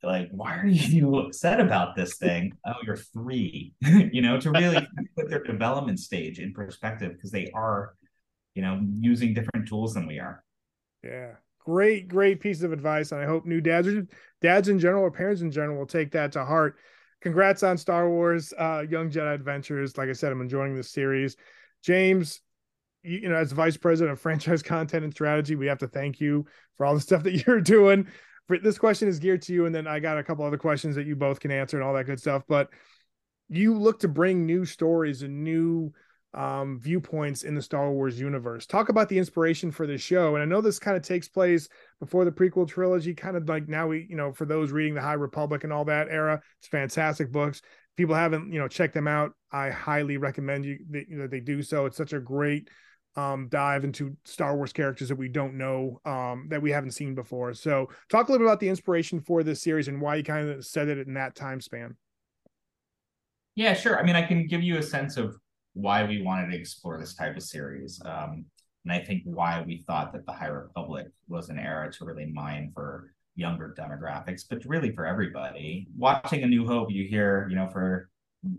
like, 0.04 0.28
why 0.30 0.56
are 0.56 0.66
you 0.66 1.16
upset 1.18 1.60
about 1.60 1.96
this 1.96 2.16
thing? 2.16 2.52
Oh, 2.66 2.74
you're 2.84 2.96
three, 2.96 3.72
you 3.80 4.22
know, 4.22 4.38
to 4.38 4.50
really 4.50 4.86
put 5.16 5.28
their 5.28 5.42
development 5.42 5.98
stage 5.98 6.38
in 6.38 6.52
perspective 6.52 7.12
because 7.14 7.30
they 7.30 7.50
are, 7.54 7.94
you 8.54 8.62
know, 8.62 8.80
using 8.94 9.34
different 9.34 9.68
tools 9.68 9.94
than 9.94 10.06
we 10.06 10.18
are. 10.18 10.42
Yeah. 11.02 11.32
Great, 11.64 12.08
great 12.08 12.40
piece 12.40 12.62
of 12.62 12.72
advice. 12.72 13.12
And 13.12 13.20
I 13.20 13.26
hope 13.26 13.46
new 13.46 13.60
dads 13.60 13.88
or 13.88 14.06
dads 14.42 14.68
in 14.68 14.78
general 14.78 15.02
or 15.02 15.10
parents 15.10 15.42
in 15.42 15.50
general 15.50 15.78
will 15.78 15.86
take 15.86 16.12
that 16.12 16.32
to 16.32 16.44
heart. 16.44 16.76
Congrats 17.20 17.62
on 17.62 17.78
Star 17.78 18.08
Wars 18.08 18.52
uh, 18.58 18.84
Young 18.88 19.10
Jedi 19.10 19.34
Adventures. 19.34 19.96
Like 19.96 20.10
I 20.10 20.12
said, 20.12 20.30
I'm 20.30 20.42
enjoying 20.42 20.76
this 20.76 20.90
series. 20.90 21.36
James, 21.82 22.40
you, 23.02 23.20
you 23.20 23.28
know, 23.28 23.36
as 23.36 23.52
vice 23.52 23.78
president 23.78 24.12
of 24.12 24.20
franchise 24.22 24.62
content 24.62 25.04
and 25.04 25.12
strategy, 25.12 25.56
we 25.56 25.66
have 25.66 25.78
to 25.78 25.88
thank 25.88 26.20
you 26.20 26.46
for 26.76 26.84
all 26.84 26.94
the 26.94 27.00
stuff 27.00 27.22
that 27.22 27.32
you're 27.46 27.60
doing 27.60 28.06
for 28.46 28.58
this 28.58 28.78
question 28.78 29.08
is 29.08 29.18
geared 29.18 29.42
to 29.42 29.52
you, 29.52 29.66
and 29.66 29.74
then 29.74 29.86
I 29.86 30.00
got 30.00 30.18
a 30.18 30.22
couple 30.22 30.44
other 30.44 30.58
questions 30.58 30.96
that 30.96 31.06
you 31.06 31.16
both 31.16 31.40
can 31.40 31.50
answer 31.50 31.76
and 31.76 31.84
all 31.84 31.94
that 31.94 32.04
good 32.04 32.20
stuff. 32.20 32.42
But 32.46 32.68
you 33.48 33.78
look 33.78 34.00
to 34.00 34.08
bring 34.08 34.46
new 34.46 34.64
stories 34.64 35.22
and 35.22 35.44
new 35.44 35.92
um, 36.34 36.78
viewpoints 36.80 37.42
in 37.44 37.54
the 37.54 37.62
Star 37.62 37.90
Wars 37.90 38.18
universe. 38.18 38.66
Talk 38.66 38.88
about 38.88 39.08
the 39.08 39.18
inspiration 39.18 39.70
for 39.70 39.86
this 39.86 40.00
show. 40.00 40.34
And 40.34 40.42
I 40.42 40.46
know 40.46 40.60
this 40.60 40.78
kind 40.78 40.96
of 40.96 41.02
takes 41.02 41.28
place 41.28 41.68
before 42.00 42.24
the 42.24 42.32
prequel 42.32 42.68
trilogy, 42.68 43.14
kind 43.14 43.36
of 43.36 43.48
like 43.48 43.68
now 43.68 43.86
we, 43.86 44.06
you 44.08 44.16
know, 44.16 44.32
for 44.32 44.44
those 44.44 44.72
reading 44.72 44.94
the 44.94 45.00
High 45.00 45.14
Republic 45.14 45.64
and 45.64 45.72
all 45.72 45.84
that 45.86 46.08
era, 46.10 46.40
it's 46.58 46.68
fantastic 46.68 47.30
books. 47.30 47.58
If 47.58 47.96
people 47.96 48.14
haven't, 48.14 48.52
you 48.52 48.58
know, 48.58 48.68
checked 48.68 48.94
them 48.94 49.08
out. 49.08 49.32
I 49.52 49.70
highly 49.70 50.16
recommend 50.16 50.64
you 50.64 50.78
that, 50.90 51.08
you 51.08 51.16
know, 51.16 51.26
they 51.26 51.40
do 51.40 51.62
so. 51.62 51.86
It's 51.86 51.96
such 51.96 52.12
a 52.12 52.20
great 52.20 52.68
um, 53.16 53.46
dive 53.48 53.84
into 53.84 54.16
Star 54.24 54.56
Wars 54.56 54.72
characters 54.72 55.08
that 55.08 55.16
we 55.16 55.28
don't 55.28 55.54
know 55.54 56.00
um, 56.04 56.46
that 56.48 56.60
we 56.60 56.72
haven't 56.72 56.90
seen 56.90 57.14
before. 57.14 57.54
So, 57.54 57.88
talk 58.08 58.28
a 58.28 58.32
little 58.32 58.44
bit 58.44 58.50
about 58.50 58.58
the 58.58 58.68
inspiration 58.68 59.20
for 59.20 59.44
this 59.44 59.62
series 59.62 59.86
and 59.86 60.00
why 60.00 60.16
you 60.16 60.24
kind 60.24 60.48
of 60.48 60.66
set 60.66 60.88
it 60.88 61.06
in 61.06 61.14
that 61.14 61.36
time 61.36 61.60
span. 61.60 61.96
Yeah, 63.54 63.74
sure. 63.74 63.96
I 63.96 64.02
mean, 64.02 64.16
I 64.16 64.22
can 64.22 64.48
give 64.48 64.64
you 64.64 64.78
a 64.78 64.82
sense 64.82 65.16
of 65.16 65.38
why 65.74 66.04
we 66.04 66.22
wanted 66.22 66.50
to 66.50 66.56
explore 66.56 66.98
this 66.98 67.14
type 67.14 67.36
of 67.36 67.42
series, 67.42 68.00
um, 68.04 68.46
and 68.84 68.92
I 68.92 69.00
think 69.00 69.22
why 69.24 69.62
we 69.66 69.84
thought 69.86 70.12
that 70.12 70.26
the 70.26 70.32
High 70.32 70.46
Republic 70.46 71.06
was 71.28 71.48
an 71.48 71.58
era 71.58 71.92
to 71.92 72.04
really 72.04 72.26
mine 72.26 72.70
for 72.74 73.12
younger 73.34 73.74
demographics, 73.76 74.42
but 74.48 74.64
really 74.64 74.92
for 74.94 75.06
everybody. 75.06 75.88
Watching 75.96 76.42
A 76.42 76.46
New 76.46 76.66
Hope, 76.66 76.90
you 76.90 77.06
hear, 77.06 77.46
you 77.50 77.56
know, 77.56 77.68
for 77.68 78.08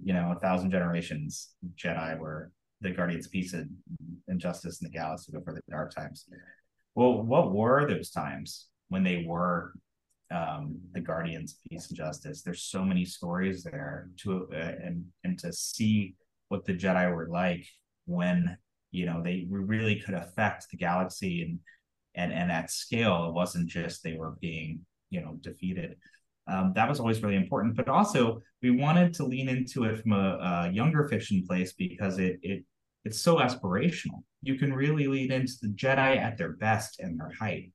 you 0.03 0.13
know 0.13 0.33
a 0.35 0.39
thousand 0.39 0.71
generations, 0.71 1.49
Jedi 1.75 2.17
were 2.19 2.51
the 2.81 2.91
Guardians 2.91 3.27
of 3.27 3.31
Peace 3.31 3.53
and, 3.53 3.69
and 4.27 4.39
Justice 4.39 4.81
in 4.81 4.89
the 4.89 4.97
Galaxy 4.97 5.31
before 5.31 5.53
the 5.53 5.61
Dark 5.69 5.93
Times. 5.93 6.25
Well, 6.95 7.23
what 7.23 7.51
were 7.51 7.87
those 7.87 8.09
times 8.09 8.67
when 8.89 9.03
they 9.03 9.25
were 9.27 9.73
um, 10.31 10.79
the 10.93 11.01
Guardians 11.01 11.53
of 11.53 11.69
Peace 11.69 11.87
and 11.89 11.97
Justice? 11.97 12.41
There's 12.41 12.63
so 12.63 12.83
many 12.83 13.05
stories 13.05 13.63
there 13.63 14.09
to 14.21 14.47
uh, 14.51 14.55
and 14.55 15.05
and 15.23 15.37
to 15.39 15.53
see 15.53 16.15
what 16.55 16.65
the 16.65 16.73
Jedi 16.73 17.13
were 17.13 17.27
like 17.29 17.67
when 18.05 18.57
you 18.91 19.05
know 19.05 19.21
they 19.21 19.45
really 19.49 19.99
could 19.99 20.13
affect 20.15 20.69
the 20.71 20.77
galaxy 20.77 21.41
and 21.41 21.59
and 22.15 22.33
and 22.33 22.51
at 22.51 22.71
scale. 22.71 23.27
It 23.27 23.33
wasn't 23.33 23.67
just 23.67 24.03
they 24.03 24.15
were 24.15 24.35
being 24.41 24.85
you 25.09 25.21
know 25.21 25.37
defeated. 25.41 25.97
Um, 26.47 26.73
that 26.75 26.87
was 26.87 26.99
always 26.99 27.23
really 27.23 27.35
important. 27.35 27.75
But 27.75 27.89
also, 27.89 28.41
we 28.61 28.69
wanted 28.69 29.13
to 29.15 29.25
lean 29.25 29.49
into 29.49 29.85
it 29.85 29.99
from 30.01 30.13
a, 30.13 30.37
a, 30.67 30.71
younger 30.71 31.07
fiction 31.07 31.43
place 31.47 31.73
because 31.73 32.19
it 32.19 32.39
it 32.41 32.63
it's 33.03 33.21
so 33.21 33.37
aspirational. 33.37 34.23
You 34.41 34.55
can 34.55 34.73
really 34.73 35.07
lead 35.07 35.31
into 35.31 35.53
the 35.61 35.69
Jedi 35.69 36.17
at 36.17 36.37
their 36.37 36.53
best 36.53 36.99
and 36.99 37.19
their 37.19 37.31
height, 37.37 37.73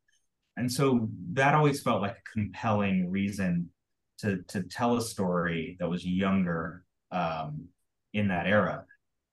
and 0.57 0.71
so 0.73 1.09
that 1.33 1.55
always 1.55 1.83
felt 1.83 2.01
like 2.01 2.17
a 2.17 2.33
compelling 2.33 3.11
reason 3.11 3.71
to 4.19 4.43
to 4.49 4.63
tell 4.63 4.97
a 4.97 5.03
story 5.03 5.77
that 5.81 5.91
was 5.91 6.07
younger 6.07 6.85
um, 7.11 7.69
in 8.13 8.29
that 8.29 8.47
era. 8.47 8.85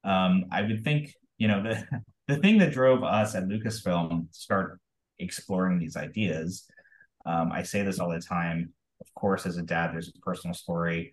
Um, 0.03 0.45
I 0.51 0.61
would 0.61 0.83
think 0.83 1.13
you 1.37 1.47
know 1.47 1.63
the 1.63 1.83
the 2.27 2.37
thing 2.37 2.57
that 2.59 2.73
drove 2.73 3.03
us 3.03 3.35
at 3.35 3.47
Lucasfilm 3.47 4.31
to 4.31 4.39
start 4.39 4.79
exploring 5.19 5.79
these 5.79 5.95
ideas. 5.95 6.65
Um, 7.25 7.51
I 7.51 7.63
say 7.63 7.83
this 7.83 7.99
all 7.99 8.09
the 8.09 8.21
time 8.21 8.73
of 9.01 9.13
course, 9.13 9.45
as 9.45 9.57
a 9.57 9.63
dad, 9.63 9.93
there's 9.93 10.09
a 10.09 10.19
personal 10.19 10.53
story. 10.53 11.11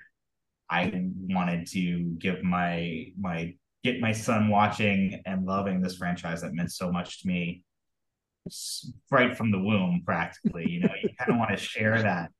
I 0.70 1.10
wanted 1.28 1.66
to 1.68 2.14
give 2.18 2.42
my 2.42 3.06
my 3.18 3.54
get 3.82 4.00
my 4.00 4.12
son 4.12 4.48
watching 4.48 5.20
and 5.26 5.44
loving 5.44 5.80
this 5.80 5.96
franchise 5.96 6.40
that 6.40 6.54
meant 6.54 6.72
so 6.72 6.90
much 6.90 7.20
to 7.22 7.28
me 7.28 7.62
right 9.10 9.36
from 9.36 9.50
the 9.50 9.58
womb 9.58 10.02
practically 10.04 10.68
you 10.68 10.80
know 10.80 10.90
you 11.02 11.08
kind 11.18 11.30
of 11.30 11.38
want 11.38 11.50
to 11.50 11.56
share 11.56 12.02
that 12.02 12.30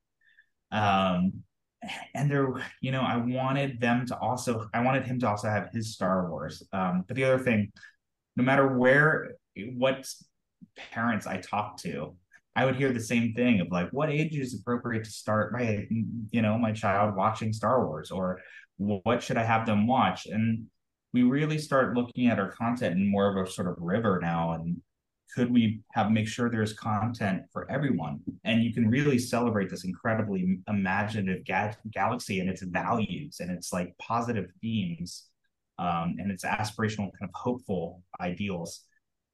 um 0.70 1.32
and 2.14 2.30
there 2.30 2.52
you 2.80 2.92
know 2.92 3.02
i 3.02 3.16
wanted 3.16 3.80
them 3.80 4.06
to 4.06 4.18
also 4.18 4.66
i 4.74 4.80
wanted 4.80 5.04
him 5.04 5.18
to 5.18 5.28
also 5.28 5.48
have 5.48 5.68
his 5.72 5.94
star 5.94 6.30
wars. 6.30 6.62
Um 6.72 7.04
but 7.06 7.16
the 7.16 7.24
other 7.24 7.38
thing 7.38 7.72
no 8.36 8.44
matter 8.44 8.76
where 8.76 9.32
what 9.76 10.06
parents 10.92 11.26
i 11.26 11.38
talk 11.38 11.76
to 11.78 12.16
I 12.56 12.64
would 12.64 12.76
hear 12.76 12.92
the 12.92 13.00
same 13.00 13.34
thing 13.34 13.60
of 13.60 13.68
like, 13.70 13.90
what 13.90 14.10
age 14.10 14.36
is 14.36 14.54
appropriate 14.54 15.04
to 15.04 15.10
start 15.10 15.52
my, 15.52 15.86
you 16.30 16.42
know, 16.42 16.56
my 16.56 16.72
child 16.72 17.16
watching 17.16 17.52
Star 17.52 17.84
Wars, 17.84 18.10
or 18.10 18.40
what 18.76 19.22
should 19.22 19.36
I 19.36 19.42
have 19.42 19.66
them 19.66 19.86
watch? 19.86 20.26
And 20.26 20.66
we 21.12 21.22
really 21.22 21.58
start 21.58 21.96
looking 21.96 22.28
at 22.28 22.38
our 22.38 22.52
content 22.52 22.96
in 22.96 23.10
more 23.10 23.28
of 23.28 23.44
a 23.44 23.50
sort 23.50 23.68
of 23.68 23.76
river 23.78 24.20
now, 24.22 24.52
and 24.52 24.80
could 25.34 25.50
we 25.52 25.80
have 25.92 26.10
make 26.10 26.28
sure 26.28 26.50
there's 26.50 26.72
content 26.72 27.42
for 27.52 27.70
everyone? 27.70 28.20
And 28.44 28.62
you 28.62 28.72
can 28.72 28.88
really 28.88 29.18
celebrate 29.18 29.70
this 29.70 29.84
incredibly 29.84 30.58
imaginative 30.68 31.44
ga- 31.44 31.76
galaxy 31.90 32.40
and 32.40 32.48
its 32.48 32.62
values 32.62 33.38
and 33.40 33.50
its 33.50 33.72
like 33.72 33.96
positive 33.98 34.50
themes, 34.60 35.26
um, 35.78 36.16
and 36.18 36.30
its 36.30 36.44
aspirational 36.44 37.10
kind 37.18 37.22
of 37.22 37.30
hopeful 37.34 38.02
ideals. 38.20 38.82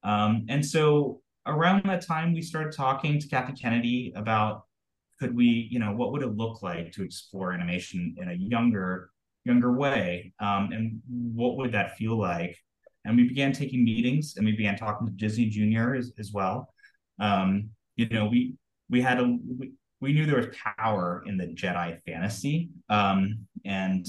Um, 0.02 0.46
and 0.48 0.64
so 0.64 1.20
around 1.46 1.82
that 1.84 2.06
time, 2.06 2.32
we 2.32 2.42
started 2.42 2.74
talking 2.74 3.18
to 3.20 3.28
Kathy 3.28 3.52
Kennedy 3.52 4.12
about 4.16 4.64
could 5.18 5.36
we, 5.36 5.68
you 5.70 5.78
know, 5.78 5.92
what 5.92 6.12
would 6.12 6.22
it 6.22 6.34
look 6.34 6.62
like 6.62 6.92
to 6.92 7.02
explore 7.04 7.52
animation 7.52 8.14
in 8.16 8.30
a 8.30 8.34
younger, 8.34 9.10
younger 9.44 9.70
way, 9.70 10.32
um, 10.40 10.70
and 10.72 11.02
what 11.06 11.58
would 11.58 11.72
that 11.72 11.96
feel 11.96 12.18
like? 12.18 12.56
And 13.04 13.16
we 13.16 13.26
began 13.26 13.52
taking 13.52 13.84
meetings, 13.84 14.34
and 14.36 14.44
we 14.44 14.52
began 14.52 14.76
talking 14.76 15.06
to 15.06 15.12
Disney 15.12 15.46
Junior 15.48 15.94
as, 15.94 16.12
as 16.18 16.32
well. 16.32 16.72
Um, 17.18 17.70
you 17.96 18.08
know, 18.08 18.26
we 18.26 18.54
we 18.88 19.00
had 19.00 19.18
a 19.18 19.36
we, 19.58 19.72
we 20.00 20.12
knew 20.12 20.26
there 20.26 20.36
was 20.36 20.54
power 20.78 21.22
in 21.26 21.36
the 21.36 21.46
Jedi 21.46 21.98
fantasy, 22.06 22.70
um, 22.88 23.46
and 23.64 24.06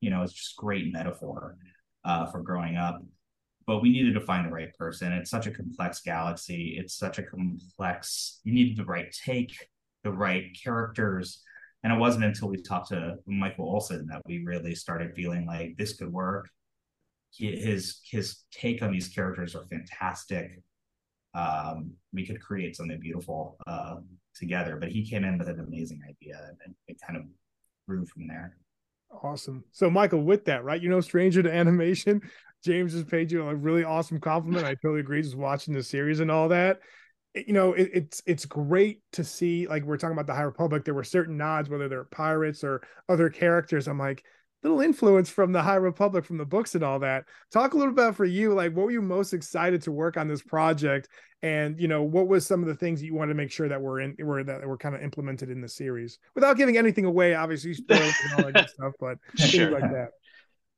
you 0.00 0.10
know, 0.10 0.22
it's 0.22 0.32
just 0.32 0.56
great 0.56 0.92
metaphor 0.92 1.56
uh, 2.04 2.26
for 2.26 2.40
growing 2.42 2.76
up 2.76 3.02
but 3.68 3.82
we 3.82 3.90
needed 3.90 4.14
to 4.14 4.20
find 4.22 4.46
the 4.46 4.50
right 4.50 4.74
person. 4.78 5.12
It's 5.12 5.30
such 5.30 5.46
a 5.46 5.50
complex 5.50 6.00
galaxy. 6.00 6.78
It's 6.80 6.94
such 6.94 7.18
a 7.18 7.22
complex, 7.22 8.40
you 8.42 8.54
needed 8.54 8.78
the 8.78 8.86
right 8.86 9.12
take, 9.12 9.68
the 10.04 10.10
right 10.10 10.46
characters. 10.64 11.42
And 11.84 11.92
it 11.92 11.98
wasn't 11.98 12.24
until 12.24 12.48
we 12.48 12.62
talked 12.62 12.88
to 12.88 13.16
Michael 13.26 13.66
Olson 13.66 14.06
that 14.06 14.22
we 14.24 14.42
really 14.42 14.74
started 14.74 15.14
feeling 15.14 15.44
like 15.44 15.76
this 15.76 15.98
could 15.98 16.10
work. 16.10 16.48
His 17.36 18.00
his 18.10 18.44
take 18.52 18.82
on 18.82 18.92
these 18.92 19.08
characters 19.08 19.54
are 19.54 19.64
fantastic. 19.66 20.62
Um, 21.34 21.92
we 22.12 22.26
could 22.26 22.40
create 22.40 22.74
something 22.74 22.98
beautiful 22.98 23.58
uh, 23.66 23.96
together. 24.34 24.76
But 24.76 24.90
he 24.90 25.08
came 25.08 25.24
in 25.24 25.38
with 25.38 25.48
an 25.48 25.60
amazing 25.60 26.00
idea, 26.08 26.50
and 26.64 26.74
it 26.86 26.96
kind 27.04 27.18
of 27.18 27.24
grew 27.86 28.06
from 28.06 28.26
there. 28.26 28.56
Awesome. 29.22 29.64
So, 29.72 29.88
Michael, 29.90 30.22
with 30.22 30.44
that, 30.46 30.64
right? 30.64 30.80
You're 30.80 30.92
no 30.92 31.00
stranger 31.00 31.42
to 31.42 31.52
animation. 31.52 32.22
James 32.64 32.92
has 32.92 33.04
paid 33.04 33.30
you 33.30 33.46
a 33.46 33.54
really 33.54 33.84
awesome 33.84 34.20
compliment. 34.20 34.64
I 34.66 34.74
totally 34.74 35.00
agree. 35.00 35.22
Just 35.22 35.36
watching 35.36 35.74
the 35.74 35.82
series 35.82 36.20
and 36.20 36.30
all 36.30 36.48
that. 36.48 36.80
you 37.34 37.52
know, 37.52 37.74
it, 37.74 37.90
it's 37.94 38.22
it's 38.26 38.44
great 38.46 39.00
to 39.12 39.22
see. 39.22 39.68
Like 39.68 39.84
we're 39.84 39.96
talking 39.96 40.14
about 40.14 40.26
the 40.26 40.34
High 40.34 40.42
Republic, 40.42 40.84
there 40.84 40.94
were 40.94 41.04
certain 41.04 41.36
nods, 41.36 41.68
whether 41.68 41.88
they're 41.88 42.04
pirates 42.04 42.64
or 42.64 42.82
other 43.08 43.30
characters. 43.30 43.86
I'm 43.86 43.98
like, 43.98 44.24
little 44.62 44.80
influence 44.80 45.30
from 45.30 45.52
the 45.52 45.62
High 45.62 45.76
Republic, 45.76 46.24
from 46.24 46.38
the 46.38 46.44
books 46.44 46.74
and 46.74 46.82
all 46.82 46.98
that. 47.00 47.24
Talk 47.52 47.74
a 47.74 47.76
little 47.76 47.94
bit 47.94 48.14
for 48.14 48.24
you, 48.24 48.54
like 48.54 48.74
what 48.74 48.86
were 48.86 48.90
you 48.90 49.02
most 49.02 49.32
excited 49.32 49.82
to 49.82 49.92
work 49.92 50.16
on 50.16 50.28
this 50.28 50.42
project, 50.42 51.08
and 51.42 51.80
you 51.80 51.88
know 51.88 52.02
what 52.02 52.28
was 52.28 52.46
some 52.46 52.62
of 52.62 52.68
the 52.68 52.74
things 52.74 53.00
that 53.00 53.06
you 53.06 53.14
wanted 53.14 53.32
to 53.32 53.36
make 53.36 53.50
sure 53.50 53.68
that 53.68 53.80
were 53.80 54.00
in 54.00 54.16
were 54.18 54.42
that 54.42 54.66
were 54.66 54.78
kind 54.78 54.94
of 54.94 55.02
implemented 55.02 55.50
in 55.50 55.60
the 55.60 55.68
series 55.68 56.18
without 56.34 56.56
giving 56.56 56.76
anything 56.76 57.04
away, 57.04 57.34
obviously 57.34 57.74
spoilers 57.74 58.14
and 58.24 58.32
all 58.32 58.52
that 58.52 58.54
good 58.54 58.70
stuff, 58.74 58.92
but 58.98 59.18
sure. 59.36 59.70
like 59.70 59.90
that. 59.92 60.10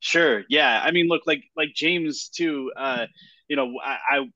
Sure. 0.01 0.43
Yeah. 0.49 0.81
I 0.83 0.91
mean, 0.91 1.07
look, 1.07 1.21
like 1.27 1.43
like 1.55 1.73
James 1.75 2.29
too. 2.29 2.71
Uh, 2.75 3.05
you 3.47 3.55
know, 3.55 3.73
I, 3.83 3.97
I 4.09 4.29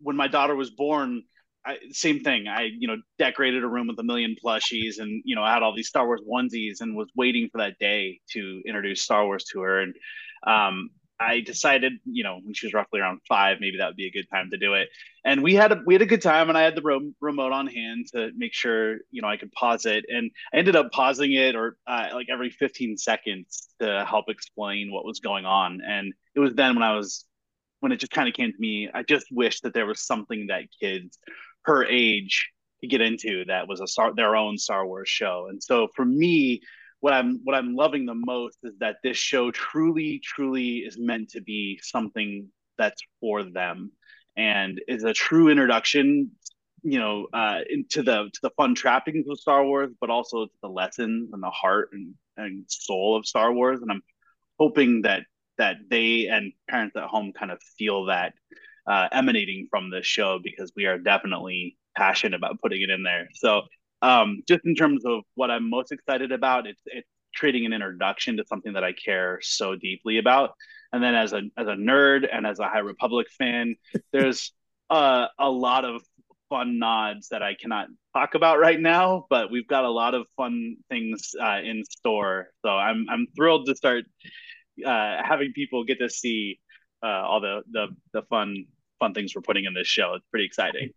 when 0.00 0.14
my 0.14 0.28
daughter 0.28 0.54
was 0.54 0.70
born, 0.70 1.22
I, 1.66 1.78
same 1.90 2.20
thing. 2.20 2.46
I, 2.46 2.70
you 2.78 2.86
know, 2.86 2.96
decorated 3.18 3.64
a 3.64 3.68
room 3.68 3.88
with 3.88 3.98
a 3.98 4.04
million 4.04 4.36
plushies 4.42 4.98
and, 4.98 5.22
you 5.24 5.34
know, 5.34 5.42
I 5.42 5.52
had 5.52 5.62
all 5.62 5.74
these 5.74 5.88
Star 5.88 6.06
Wars 6.06 6.20
onesies 6.30 6.80
and 6.80 6.96
was 6.96 7.08
waiting 7.16 7.48
for 7.50 7.58
that 7.58 7.78
day 7.78 8.20
to 8.30 8.62
introduce 8.64 9.02
Star 9.02 9.24
Wars 9.24 9.44
to 9.52 9.60
her. 9.60 9.80
And 9.80 9.94
um, 10.46 10.90
I 11.18 11.40
decided, 11.40 11.94
you 12.04 12.22
know, 12.24 12.38
when 12.42 12.54
she 12.54 12.66
was 12.66 12.74
roughly 12.74 13.00
around 13.00 13.20
five, 13.28 13.58
maybe 13.60 13.78
that 13.78 13.86
would 13.86 13.96
be 13.96 14.06
a 14.06 14.10
good 14.10 14.28
time 14.30 14.50
to 14.50 14.58
do 14.58 14.74
it. 14.74 14.88
And 15.24 15.42
we 15.42 15.54
had 15.54 15.72
a 15.72 15.82
we 15.86 15.94
had 15.94 16.02
a 16.02 16.06
good 16.06 16.22
time, 16.22 16.48
and 16.48 16.58
I 16.58 16.62
had 16.62 16.76
the 16.76 17.12
remote 17.20 17.52
on 17.52 17.66
hand 17.66 18.06
to 18.12 18.30
make 18.36 18.52
sure, 18.52 18.98
you 19.10 19.22
know, 19.22 19.28
I 19.28 19.36
could 19.36 19.50
pause 19.52 19.86
it. 19.86 20.04
And 20.08 20.30
I 20.52 20.58
ended 20.58 20.76
up 20.76 20.92
pausing 20.92 21.32
it 21.32 21.56
or 21.56 21.78
uh, 21.86 22.08
like 22.12 22.26
every 22.30 22.50
15 22.50 22.98
seconds 22.98 23.68
to 23.80 24.04
help 24.08 24.26
explain 24.28 24.92
what 24.92 25.04
was 25.04 25.20
going 25.20 25.46
on. 25.46 25.80
And 25.86 26.12
it 26.34 26.40
was 26.40 26.54
then 26.54 26.74
when 26.74 26.82
I 26.82 26.94
was 26.94 27.24
when 27.80 27.92
it 27.92 28.00
just 28.00 28.12
kind 28.12 28.28
of 28.28 28.34
came 28.34 28.52
to 28.52 28.58
me, 28.58 28.88
I 28.92 29.02
just 29.02 29.26
wish 29.30 29.60
that 29.60 29.74
there 29.74 29.86
was 29.86 30.00
something 30.00 30.46
that 30.48 30.64
kids 30.80 31.18
her 31.66 31.84
age 31.84 32.50
to 32.80 32.86
get 32.86 33.00
into 33.00 33.44
that 33.46 33.68
was 33.68 33.80
a 33.80 33.86
star 33.86 34.14
their 34.14 34.36
own 34.36 34.58
Star 34.58 34.86
Wars 34.86 35.08
show. 35.08 35.46
And 35.50 35.62
so 35.62 35.88
for 35.94 36.04
me, 36.04 36.62
what 37.00 37.12
I'm 37.12 37.40
what 37.44 37.54
I'm 37.54 37.74
loving 37.74 38.06
the 38.06 38.14
most 38.14 38.58
is 38.62 38.74
that 38.80 38.96
this 39.02 39.16
show 39.16 39.50
truly, 39.50 40.20
truly 40.24 40.78
is 40.78 40.98
meant 40.98 41.30
to 41.30 41.40
be 41.40 41.78
something 41.82 42.48
that's 42.78 43.02
for 43.20 43.42
them 43.42 43.90
and 44.36 44.80
is 44.86 45.04
a 45.04 45.12
true 45.12 45.48
introduction 45.48 46.30
you 46.82 46.98
know 46.98 47.26
uh 47.32 47.60
into 47.70 48.02
the 48.02 48.28
to 48.32 48.40
the 48.42 48.50
fun 48.50 48.74
trappings 48.74 49.26
of 49.28 49.40
star 49.40 49.64
wars 49.64 49.90
but 50.00 50.10
also 50.10 50.44
to 50.44 50.52
the 50.62 50.68
lessons 50.68 51.30
and 51.32 51.42
the 51.42 51.50
heart 51.50 51.88
and, 51.92 52.14
and 52.36 52.64
soul 52.68 53.16
of 53.16 53.26
star 53.26 53.52
wars 53.52 53.80
and 53.80 53.90
i'm 53.90 54.02
hoping 54.58 55.02
that 55.02 55.22
that 55.58 55.76
they 55.88 56.26
and 56.26 56.52
parents 56.68 56.94
at 56.96 57.04
home 57.04 57.32
kind 57.32 57.50
of 57.50 57.60
feel 57.78 58.04
that 58.04 58.34
uh, 58.86 59.08
emanating 59.12 59.68
from 59.70 59.90
this 59.90 60.06
show 60.06 60.38
because 60.42 60.72
we 60.76 60.86
are 60.86 60.98
definitely 60.98 61.76
passionate 61.96 62.36
about 62.36 62.60
putting 62.60 62.82
it 62.82 62.90
in 62.90 63.02
there. 63.02 63.28
So, 63.34 63.62
um, 64.02 64.42
just 64.46 64.64
in 64.64 64.74
terms 64.74 65.04
of 65.04 65.22
what 65.34 65.50
I'm 65.50 65.68
most 65.70 65.92
excited 65.92 66.32
about, 66.32 66.66
it's 66.66 66.82
it's 66.86 67.08
creating 67.36 67.66
an 67.66 67.72
introduction 67.72 68.36
to 68.36 68.44
something 68.46 68.72
that 68.74 68.84
I 68.84 68.92
care 68.92 69.38
so 69.42 69.76
deeply 69.76 70.18
about. 70.18 70.50
And 70.92 71.02
then 71.02 71.14
as 71.14 71.32
a 71.32 71.42
as 71.56 71.66
a 71.66 71.74
nerd 71.74 72.26
and 72.30 72.46
as 72.46 72.58
a 72.58 72.68
High 72.68 72.78
Republic 72.78 73.26
fan, 73.38 73.76
there's 74.12 74.52
uh, 74.90 75.26
a 75.38 75.50
lot 75.50 75.84
of 75.84 76.02
fun 76.48 76.78
nods 76.78 77.28
that 77.28 77.42
I 77.42 77.54
cannot 77.54 77.88
talk 78.14 78.34
about 78.34 78.58
right 78.58 78.80
now, 78.80 79.26
but 79.28 79.50
we've 79.50 79.66
got 79.66 79.84
a 79.84 79.90
lot 79.90 80.14
of 80.14 80.26
fun 80.36 80.76
things 80.88 81.34
uh, 81.40 81.60
in 81.62 81.84
store. 81.84 82.48
So 82.64 82.70
I'm 82.70 83.06
I'm 83.10 83.26
thrilled 83.36 83.66
to 83.66 83.74
start 83.74 84.04
uh, 84.84 85.16
having 85.24 85.52
people 85.52 85.84
get 85.84 85.98
to 85.98 86.08
see 86.08 86.60
uh, 87.02 87.06
all 87.06 87.40
the 87.40 87.62
the 87.70 87.88
the 88.12 88.22
fun 88.22 88.66
fun 88.98 89.14
things 89.14 89.34
we're 89.34 89.42
putting 89.42 89.64
in 89.64 89.74
this 89.74 89.86
show. 89.86 90.14
It's 90.14 90.26
pretty 90.30 90.46
exciting. 90.46 90.90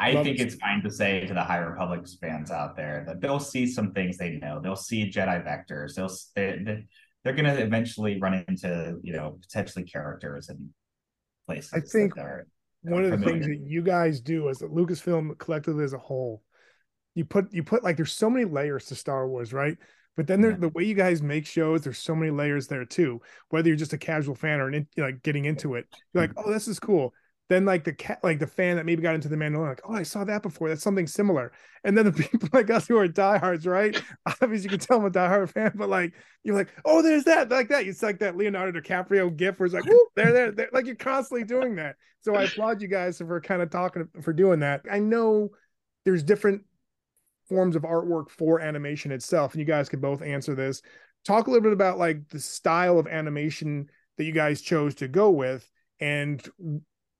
I 0.00 0.12
Love 0.12 0.24
think 0.24 0.40
it's 0.40 0.54
fine 0.54 0.82
to 0.82 0.90
say 0.90 1.26
to 1.26 1.34
the 1.34 1.44
High 1.44 1.58
Republic 1.58 2.06
fans 2.22 2.50
out 2.50 2.74
there 2.74 3.04
that 3.06 3.20
they'll 3.20 3.38
see 3.38 3.66
some 3.66 3.92
things 3.92 4.16
they 4.16 4.30
know. 4.30 4.58
They'll 4.58 4.74
see 4.74 5.10
Jedi 5.10 5.44
vectors. 5.46 5.94
They'll 5.94 6.10
they, 6.34 6.86
they're 7.22 7.34
going 7.34 7.44
to 7.44 7.62
eventually 7.62 8.18
run 8.18 8.42
into 8.48 8.98
you 9.02 9.12
know 9.12 9.38
potentially 9.42 9.84
characters 9.84 10.48
and 10.48 10.70
places. 11.46 11.72
I 11.74 11.80
think 11.80 12.16
are, 12.16 12.46
one 12.80 13.04
of 13.04 13.10
the 13.10 13.26
things 13.26 13.46
that 13.46 13.60
you 13.62 13.82
guys 13.82 14.22
do 14.22 14.48
as 14.48 14.58
the 14.58 14.68
Lucasfilm 14.68 15.36
collectively 15.36 15.84
as 15.84 15.92
a 15.92 15.98
whole, 15.98 16.42
you 17.14 17.26
put 17.26 17.52
you 17.52 17.62
put 17.62 17.84
like 17.84 17.96
there's 17.96 18.12
so 18.12 18.30
many 18.30 18.46
layers 18.46 18.86
to 18.86 18.94
Star 18.94 19.28
Wars, 19.28 19.52
right? 19.52 19.76
But 20.16 20.26
then 20.26 20.40
there, 20.40 20.52
yeah. 20.52 20.56
the 20.60 20.68
way 20.70 20.84
you 20.84 20.94
guys 20.94 21.20
make 21.20 21.46
shows, 21.46 21.82
there's 21.82 21.98
so 21.98 22.14
many 22.14 22.30
layers 22.30 22.68
there 22.68 22.86
too. 22.86 23.20
Whether 23.50 23.68
you're 23.68 23.76
just 23.76 23.92
a 23.92 23.98
casual 23.98 24.34
fan 24.34 24.60
or 24.60 24.68
an, 24.68 24.88
like 24.96 25.22
getting 25.22 25.44
into 25.44 25.74
it, 25.74 25.86
you're 26.14 26.22
like, 26.22 26.34
mm. 26.34 26.42
oh, 26.44 26.50
this 26.50 26.68
is 26.68 26.80
cool 26.80 27.12
then 27.50 27.64
like 27.64 27.82
the 27.82 27.92
cat 27.92 28.20
like 28.22 28.38
the 28.38 28.46
fan 28.46 28.76
that 28.76 28.86
maybe 28.86 29.02
got 29.02 29.16
into 29.16 29.28
the 29.28 29.34
Mandalorian, 29.34 29.70
like, 29.70 29.80
oh, 29.84 29.94
I 29.94 30.04
saw 30.04 30.22
that 30.22 30.40
before. 30.40 30.68
That's 30.68 30.84
something 30.84 31.08
similar. 31.08 31.50
And 31.82 31.98
then 31.98 32.04
the 32.04 32.12
people 32.30 32.48
like 32.52 32.70
us 32.70 32.86
who 32.86 32.96
are 32.96 33.08
diehards, 33.08 33.66
right? 33.66 34.00
Obviously, 34.40 34.64
you 34.64 34.70
can 34.70 34.78
tell 34.78 34.98
I'm 34.98 35.04
a 35.04 35.10
diehard 35.10 35.50
fan, 35.50 35.72
but 35.74 35.88
like 35.88 36.14
you're 36.44 36.54
like, 36.54 36.68
oh, 36.84 37.02
there's 37.02 37.24
that, 37.24 37.50
like 37.50 37.68
that. 37.70 37.86
It's 37.86 38.04
like 38.04 38.20
that 38.20 38.36
Leonardo 38.36 38.80
DiCaprio 38.80 39.36
gif 39.36 39.58
where 39.58 39.66
it's 39.66 39.74
like, 39.74 39.84
whoop, 39.84 40.08
there, 40.14 40.32
there, 40.32 40.52
there. 40.52 40.68
Like 40.72 40.86
you're 40.86 40.94
constantly 40.94 41.44
doing 41.44 41.74
that. 41.74 41.96
So 42.20 42.36
I 42.36 42.44
applaud 42.44 42.80
you 42.82 42.88
guys 42.88 43.18
for 43.18 43.40
kind 43.40 43.62
of 43.62 43.70
talking 43.70 44.06
for 44.22 44.32
doing 44.32 44.60
that. 44.60 44.82
I 44.88 45.00
know 45.00 45.50
there's 46.04 46.22
different 46.22 46.62
forms 47.48 47.74
of 47.74 47.82
artwork 47.82 48.30
for 48.30 48.60
animation 48.60 49.10
itself, 49.10 49.54
and 49.54 49.60
you 49.60 49.66
guys 49.66 49.88
could 49.88 50.00
both 50.00 50.22
answer 50.22 50.54
this. 50.54 50.82
Talk 51.24 51.48
a 51.48 51.50
little 51.50 51.64
bit 51.64 51.72
about 51.72 51.98
like 51.98 52.28
the 52.28 52.38
style 52.38 53.00
of 53.00 53.08
animation 53.08 53.88
that 54.18 54.24
you 54.24 54.32
guys 54.32 54.62
chose 54.62 54.94
to 54.96 55.08
go 55.08 55.30
with 55.30 55.68
and 55.98 56.48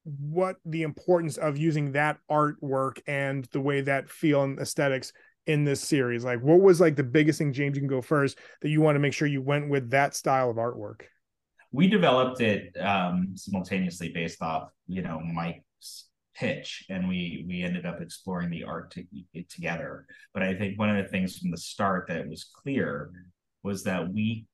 what 0.05 0.57
the 0.65 0.83
importance 0.83 1.37
of 1.37 1.57
using 1.57 1.93
that 1.93 2.19
artwork 2.31 3.01
and 3.07 3.45
the 3.53 3.61
way 3.61 3.81
that 3.83 4.09
feel 4.09 4.43
and 4.43 4.59
aesthetics 4.59 5.13
in 5.47 5.65
this 5.65 5.81
series? 5.81 6.25
Like 6.25 6.41
what 6.41 6.61
was 6.61 6.81
like 6.81 6.97
the 6.97 7.03
biggest 7.03 7.39
thing 7.39 7.53
james 7.53 7.77
you 7.77 7.83
can 7.83 7.89
go 7.89 8.03
first 8.03 8.39
that 8.63 8.69
you 8.71 8.81
want 8.81 8.97
to 8.97 9.01
make 9.01 9.13
sure 9.13 9.29
you 9.29 9.43
went 9.43 9.69
with 9.69 9.91
that 9.91 10.15
style 10.15 10.51
of 10.51 10.57
artwork? 10.57 11.03
We 11.73 11.87
developed 11.87 12.41
it 12.41 12.77
um, 12.81 13.35
simultaneously 13.37 14.11
based 14.11 14.43
off 14.43 14.71
you 14.87 15.03
know 15.03 15.21
mike's 15.21 16.07
pitch 16.35 16.87
and 16.89 17.09
we 17.09 17.45
we 17.47 17.63
ended 17.63 17.85
up 17.85 18.01
exploring 18.01 18.51
the 18.51 18.65
art 18.65 18.91
to, 18.93 19.05
together. 19.49 20.07
But 20.33 20.43
i 20.43 20.55
think 20.55 20.79
one 20.79 20.91
of 20.91 21.03
the 21.03 21.11
things 21.11 21.39
from 21.39 21.51
the 21.51 21.59
start 21.59 22.09
that 22.09 22.29
was 22.29 22.45
clear 22.45 23.11
was 23.63 23.85
that 23.85 24.13
we 24.13 24.47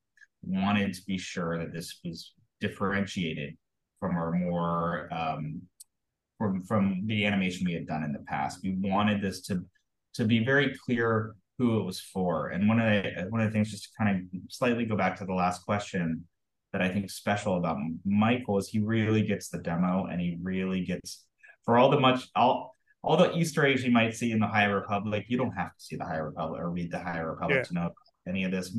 wanted 0.43 0.93
to 0.93 1.01
be 1.05 1.17
sure 1.17 1.57
that 1.57 1.73
this 1.73 1.99
was 2.03 2.33
differentiated 2.59 3.55
from 3.99 4.15
our 4.15 4.31
more 4.31 5.09
um, 5.11 5.61
from 6.37 6.63
from 6.63 7.03
the 7.05 7.25
animation 7.25 7.65
we 7.65 7.73
had 7.73 7.87
done 7.87 8.03
in 8.03 8.13
the 8.13 8.19
past. 8.19 8.59
We 8.63 8.75
wanted 8.79 9.21
this 9.21 9.41
to 9.47 9.65
to 10.15 10.25
be 10.25 10.43
very 10.43 10.75
clear 10.85 11.35
who 11.57 11.79
it 11.79 11.83
was 11.83 11.99
for. 11.99 12.49
And 12.49 12.67
one 12.67 12.79
of 12.79 13.03
the 13.03 13.27
one 13.29 13.41
of 13.41 13.47
the 13.47 13.53
things, 13.53 13.71
just 13.71 13.83
to 13.85 13.89
kind 13.97 14.15
of 14.15 14.41
slightly 14.49 14.85
go 14.85 14.95
back 14.95 15.17
to 15.17 15.25
the 15.25 15.33
last 15.33 15.65
question, 15.65 16.25
that 16.73 16.81
I 16.81 16.89
think 16.89 17.05
is 17.05 17.15
special 17.15 17.57
about 17.57 17.77
Michael 18.05 18.57
is 18.57 18.69
he 18.69 18.79
really 18.79 19.23
gets 19.23 19.49
the 19.49 19.59
demo 19.59 20.05
and 20.05 20.21
he 20.21 20.37
really 20.41 20.85
gets 20.85 21.25
for 21.65 21.77
all 21.77 21.89
the 21.89 21.99
much 21.99 22.27
all 22.35 22.73
all 23.03 23.17
the 23.17 23.35
Easter 23.35 23.65
eggs 23.65 23.83
you 23.83 23.91
might 23.91 24.15
see 24.15 24.31
in 24.31 24.39
the 24.39 24.47
High 24.47 24.65
Republic. 24.65 25.25
You 25.27 25.37
don't 25.37 25.51
have 25.51 25.75
to 25.75 25.83
see 25.83 25.95
the 25.95 26.05
High 26.05 26.17
Republic 26.17 26.61
or 26.61 26.69
read 26.69 26.91
the 26.91 26.99
High 26.99 27.19
Republic 27.19 27.57
yeah. 27.57 27.63
to 27.63 27.73
know 27.73 27.89
any 28.27 28.43
of 28.43 28.51
this. 28.51 28.75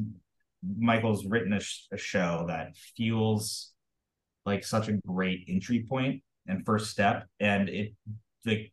Michael's 0.76 1.24
written 1.24 1.52
a, 1.52 1.60
sh- 1.60 1.86
a 1.92 1.96
show 1.96 2.44
that 2.48 2.76
feels 2.96 3.72
like 4.48 4.64
such 4.64 4.88
a 4.88 4.94
great 5.06 5.44
entry 5.48 5.86
point 5.88 6.22
and 6.46 6.64
first 6.64 6.90
step 6.90 7.26
and 7.40 7.68
it 7.68 7.92
the 8.44 8.70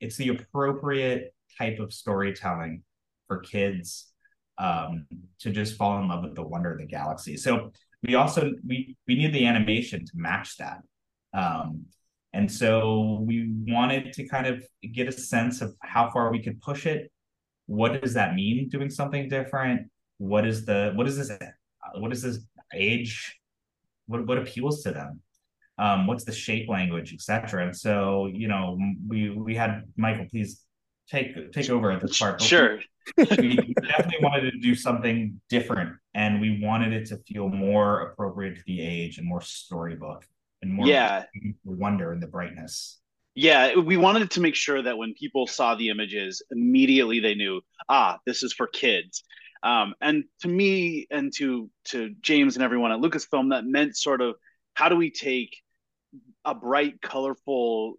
it's 0.00 0.16
the 0.16 0.28
appropriate 0.28 1.34
type 1.58 1.78
of 1.78 1.92
storytelling 1.92 2.82
for 3.26 3.38
kids 3.38 4.12
um, 4.58 5.06
to 5.40 5.50
just 5.50 5.76
fall 5.76 6.00
in 6.00 6.08
love 6.08 6.24
with 6.24 6.34
the 6.34 6.42
wonder 6.42 6.72
of 6.72 6.78
the 6.78 6.86
galaxy. 6.86 7.36
So 7.36 7.72
we 8.02 8.14
also 8.14 8.52
we 8.66 8.96
we 9.06 9.16
need 9.16 9.32
the 9.32 9.46
animation 9.46 10.04
to 10.04 10.12
match 10.14 10.56
that. 10.58 10.78
Um, 11.34 11.86
and 12.32 12.50
so 12.50 13.20
we 13.22 13.50
wanted 13.66 14.12
to 14.14 14.28
kind 14.28 14.46
of 14.46 14.62
get 14.92 15.08
a 15.08 15.12
sense 15.12 15.60
of 15.60 15.74
how 15.80 16.10
far 16.10 16.30
we 16.30 16.42
could 16.42 16.60
push 16.60 16.86
it. 16.86 17.10
What 17.66 18.02
does 18.02 18.14
that 18.14 18.34
mean 18.34 18.68
doing 18.68 18.90
something 18.90 19.28
different? 19.28 19.90
What 20.18 20.46
is 20.46 20.64
the 20.64 20.92
what 20.94 21.06
is 21.06 21.16
this 21.16 21.30
what 21.94 22.12
is 22.12 22.22
this 22.22 22.40
age 22.74 23.37
what 24.08 24.26
what 24.26 24.38
appeals 24.38 24.82
to 24.82 24.90
them? 24.90 25.20
Um, 25.78 26.08
what's 26.08 26.24
the 26.24 26.32
shape 26.32 26.68
language 26.68 27.14
etc 27.14 27.62
and 27.62 27.76
so 27.76 28.26
you 28.26 28.48
know 28.48 28.76
we 29.06 29.30
we 29.30 29.54
had 29.54 29.84
michael 29.96 30.26
please 30.28 30.64
take 31.10 31.52
take 31.52 31.70
over 31.70 31.90
at 31.90 32.00
this 32.00 32.18
part. 32.18 32.40
Sure. 32.40 32.78
we 33.16 33.74
definitely 33.82 34.18
wanted 34.20 34.50
to 34.50 34.58
do 34.58 34.74
something 34.74 35.40
different 35.48 35.96
and 36.14 36.40
we 36.40 36.60
wanted 36.62 36.92
it 36.92 37.06
to 37.06 37.16
feel 37.18 37.48
more 37.48 38.00
appropriate 38.00 38.56
to 38.56 38.62
the 38.66 38.80
age 38.80 39.18
and 39.18 39.26
more 39.26 39.40
storybook 39.40 40.26
and 40.60 40.72
more 40.72 40.86
yeah. 40.86 41.24
wonder 41.64 42.12
and 42.12 42.22
the 42.22 42.26
brightness. 42.26 43.00
Yeah 43.34 43.76
we 43.76 43.96
wanted 43.96 44.30
to 44.32 44.40
make 44.40 44.54
sure 44.54 44.82
that 44.82 44.98
when 44.98 45.14
people 45.14 45.46
saw 45.46 45.74
the 45.74 45.88
images 45.88 46.42
immediately 46.50 47.20
they 47.20 47.34
knew 47.34 47.60
ah 47.88 48.18
this 48.26 48.42
is 48.42 48.52
for 48.52 48.66
kids 48.66 49.22
um, 49.62 49.94
and 50.00 50.24
to 50.40 50.48
me 50.48 51.06
and 51.10 51.32
to 51.36 51.70
to 51.86 52.14
James 52.20 52.56
and 52.56 52.64
everyone 52.64 52.92
at 52.92 53.00
Lucasfilm, 53.00 53.50
that 53.50 53.64
meant 53.64 53.96
sort 53.96 54.20
of 54.20 54.36
how 54.74 54.88
do 54.88 54.96
we 54.96 55.10
take 55.10 55.56
a 56.44 56.54
bright, 56.54 57.00
colorful 57.00 57.94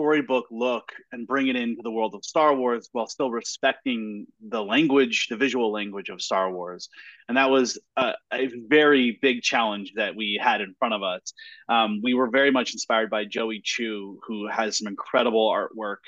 storybook 0.00 0.46
look 0.50 0.92
and 1.12 1.26
bring 1.26 1.48
it 1.48 1.56
into 1.56 1.82
the 1.82 1.90
world 1.90 2.14
of 2.14 2.24
Star 2.24 2.54
Wars 2.54 2.88
while 2.92 3.06
still 3.06 3.30
respecting 3.30 4.26
the 4.48 4.62
language, 4.62 5.26
the 5.28 5.36
visual 5.36 5.70
language 5.70 6.08
of 6.08 6.22
Star 6.22 6.50
Wars. 6.50 6.88
And 7.28 7.36
that 7.36 7.50
was 7.50 7.78
a, 7.98 8.14
a 8.32 8.48
very 8.66 9.18
big 9.20 9.42
challenge 9.42 9.92
that 9.96 10.16
we 10.16 10.40
had 10.42 10.62
in 10.62 10.74
front 10.78 10.94
of 10.94 11.02
us. 11.02 11.34
Um, 11.68 12.00
we 12.02 12.14
were 12.14 12.30
very 12.30 12.50
much 12.50 12.72
inspired 12.72 13.10
by 13.10 13.26
Joey 13.26 13.60
Chou, 13.62 14.18
who 14.26 14.48
has 14.48 14.78
some 14.78 14.86
incredible 14.86 15.50
artwork. 15.50 16.02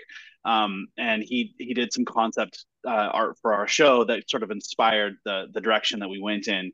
Um, 0.47 0.87
and 0.97 1.23
he 1.23 1.55
he 1.59 1.75
did 1.75 1.93
some 1.93 2.07
concept 2.07 2.65
uh, 2.87 3.11
art 3.13 3.37
for 3.43 3.53
our 3.53 3.69
show 3.69 4.05
that 4.05 4.29
sort 4.29 4.43
of 4.43 4.51
inspired 4.51 5.17
the 5.27 5.49
the 5.53 5.61
direction 5.61 6.01
that 6.01 6.09
we 6.09 6.21
went 6.21 6.49
in. 6.49 6.73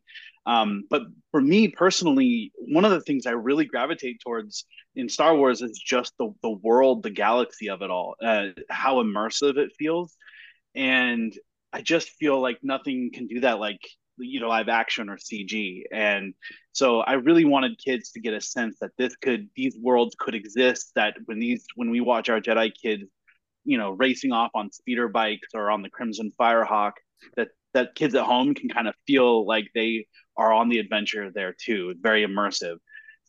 Um, 0.49 0.85
but 0.89 1.03
for 1.31 1.43
me 1.43 1.69
personally, 1.69 2.53
one 2.57 2.87
of 2.87 2.91
the 2.91 3.03
things 3.03 3.27
I 3.27 3.33
really 3.33 3.67
gravitate 3.67 4.21
towards 4.21 4.65
in 4.97 5.11
Star 5.11 5.37
Wars 5.37 5.61
is 5.61 5.79
just 5.79 6.15
the 6.19 6.33
the 6.43 6.51
world, 6.51 7.03
the 7.03 7.11
galaxy 7.11 7.69
of 7.69 7.83
it 7.83 7.91
all, 7.91 8.17
uh, 8.25 8.47
how 8.71 8.97
immersive 9.03 9.59
it 9.59 9.73
feels, 9.79 10.17
and 10.75 11.39
I 11.71 11.83
just 11.83 12.09
feel 12.11 12.41
like 12.41 12.61
nothing 12.63 13.11
can 13.13 13.27
do 13.27 13.41
that 13.41 13.61
like 13.61 13.81
you 14.17 14.41
know 14.41 14.49
live 14.49 14.71
action 14.71 15.11
or 15.11 15.19
CG. 15.19 15.83
And 15.93 16.33
so 16.73 17.01
I 17.01 17.15
really 17.15 17.45
wanted 17.45 17.79
kids 17.79 18.13
to 18.13 18.21
get 18.21 18.33
a 18.33 18.41
sense 18.41 18.79
that 18.81 18.93
this 18.97 19.17
could 19.17 19.51
these 19.55 19.77
worlds 19.79 20.17
could 20.19 20.35
exist. 20.35 20.93
That 20.95 21.15
when 21.27 21.41
these 21.41 21.67
when 21.77 21.91
we 21.91 22.01
watch 22.01 22.31
our 22.31 22.41
Jedi 22.41 22.73
kids, 22.75 23.05
you 23.67 23.77
know, 23.77 23.91
racing 23.91 24.33
off 24.33 24.53
on 24.55 24.73
speeder 24.73 25.09
bikes 25.09 25.49
or 25.53 25.71
on 25.71 25.83
the 25.83 25.91
Crimson 25.91 26.33
Firehawk, 26.41 26.93
that 27.37 27.49
that 27.75 27.95
kids 27.95 28.15
at 28.15 28.25
home 28.25 28.55
can 28.55 28.71
kind 28.71 28.89
of 28.89 28.95
feel 29.07 29.47
like 29.47 29.69
they 29.75 30.07
are 30.38 30.53
on 30.53 30.68
the 30.68 30.79
adventure 30.79 31.31
there 31.35 31.53
too. 31.53 31.94
very 32.01 32.24
immersive. 32.24 32.77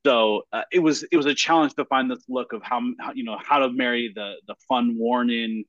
So 0.05 0.43
uh, 0.53 0.61
it 0.71 0.79
was 0.79 1.03
it 1.03 1.17
was 1.17 1.25
a 1.25 1.33
challenge 1.33 1.73
to 1.73 1.85
find 1.85 2.09
this 2.09 2.23
look 2.29 2.53
of 2.53 2.63
how, 2.63 2.81
how 2.99 3.11
you 3.13 3.25
know 3.25 3.37
how 3.37 3.59
to 3.59 3.69
marry 3.69 4.13
the 4.15 4.35
the 4.47 4.55
fun 4.69 4.95
worn 4.97 5.29
in 5.29 5.65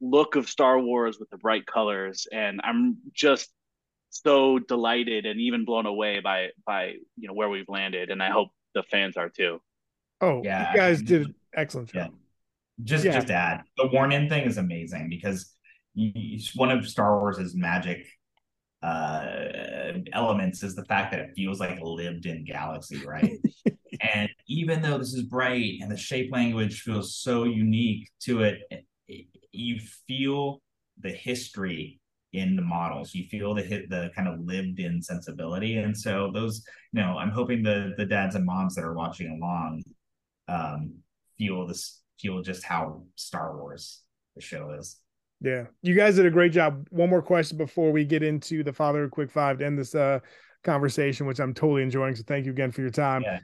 look 0.00 0.34
of 0.34 0.48
Star 0.48 0.80
Wars 0.80 1.18
with 1.20 1.30
the 1.30 1.36
bright 1.36 1.66
colors, 1.66 2.26
and 2.32 2.60
I'm 2.64 2.96
just 3.12 3.48
so 4.08 4.58
delighted 4.58 5.24
and 5.24 5.40
even 5.40 5.64
blown 5.64 5.86
away 5.86 6.18
by 6.18 6.48
by 6.66 6.94
you 7.16 7.28
know 7.28 7.34
where 7.34 7.48
we've 7.48 7.68
landed, 7.68 8.10
and 8.10 8.20
I 8.20 8.30
hope 8.30 8.48
the 8.74 8.82
fans 8.82 9.16
are 9.16 9.28
too. 9.28 9.60
Oh, 10.20 10.42
yeah, 10.42 10.72
you 10.72 10.76
guys 10.76 11.00
did 11.00 11.32
excellent 11.54 11.92
job. 11.92 12.10
Yeah. 12.12 12.16
Just 12.82 13.04
yeah. 13.04 13.12
just 13.12 13.30
add 13.30 13.62
the 13.76 13.88
worn 13.92 14.10
in 14.10 14.28
thing 14.28 14.44
is 14.46 14.56
amazing 14.56 15.08
because 15.10 15.54
one 16.56 16.70
of 16.70 16.88
Star 16.88 17.20
Wars's 17.20 17.54
magic 17.54 18.06
uh, 18.82 19.92
elements 20.12 20.62
is 20.62 20.74
the 20.74 20.84
fact 20.86 21.12
that 21.12 21.20
it 21.20 21.34
feels 21.36 21.60
like 21.60 21.78
a 21.78 21.84
lived 21.84 22.26
in 22.26 22.44
galaxy, 22.44 23.04
right? 23.04 23.38
and 24.00 24.28
even 24.46 24.80
though 24.80 24.98
this 24.98 25.12
is 25.12 25.22
bright 25.24 25.78
and 25.80 25.90
the 25.90 25.96
shape 25.96 26.32
language 26.32 26.80
feels 26.80 27.16
so 27.16 27.44
unique 27.44 28.08
to 28.20 28.42
it, 28.42 28.60
it 29.06 29.26
you 29.52 29.80
feel 30.06 30.62
the 31.00 31.10
history 31.10 32.00
in 32.32 32.56
the 32.56 32.62
models. 32.62 33.14
You 33.14 33.24
feel 33.24 33.54
the 33.54 33.62
hit 33.62 33.90
the 33.90 34.10
kind 34.14 34.28
of 34.28 34.40
lived 34.40 34.78
in 34.78 35.02
sensibility. 35.02 35.76
And 35.78 35.96
so 35.96 36.30
those, 36.32 36.64
you 36.92 37.02
know, 37.02 37.18
I'm 37.18 37.30
hoping 37.30 37.62
the 37.62 37.92
the 37.96 38.06
dads 38.06 38.34
and 38.34 38.46
moms 38.46 38.74
that 38.76 38.84
are 38.84 38.94
watching 38.94 39.30
along 39.30 39.82
um 40.48 40.94
feel 41.38 41.66
this 41.66 42.02
feel 42.18 42.42
just 42.42 42.64
how 42.64 43.02
Star 43.16 43.56
Wars 43.56 44.02
the 44.36 44.42
show 44.42 44.70
is. 44.78 45.00
Yeah, 45.40 45.66
you 45.82 45.94
guys 45.94 46.16
did 46.16 46.26
a 46.26 46.30
great 46.30 46.52
job. 46.52 46.86
One 46.90 47.08
more 47.08 47.22
question 47.22 47.56
before 47.56 47.92
we 47.92 48.04
get 48.04 48.22
into 48.22 48.62
the 48.62 48.72
father 48.72 49.08
quick 49.08 49.30
five 49.30 49.58
to 49.58 49.66
end 49.66 49.78
this 49.78 49.94
uh, 49.94 50.20
conversation, 50.64 51.26
which 51.26 51.40
I'm 51.40 51.54
totally 51.54 51.82
enjoying. 51.82 52.14
So 52.14 52.22
thank 52.26 52.44
you 52.44 52.52
again 52.52 52.70
for 52.70 52.82
your 52.82 52.90
time. 52.90 53.22
Yeah, 53.22 53.38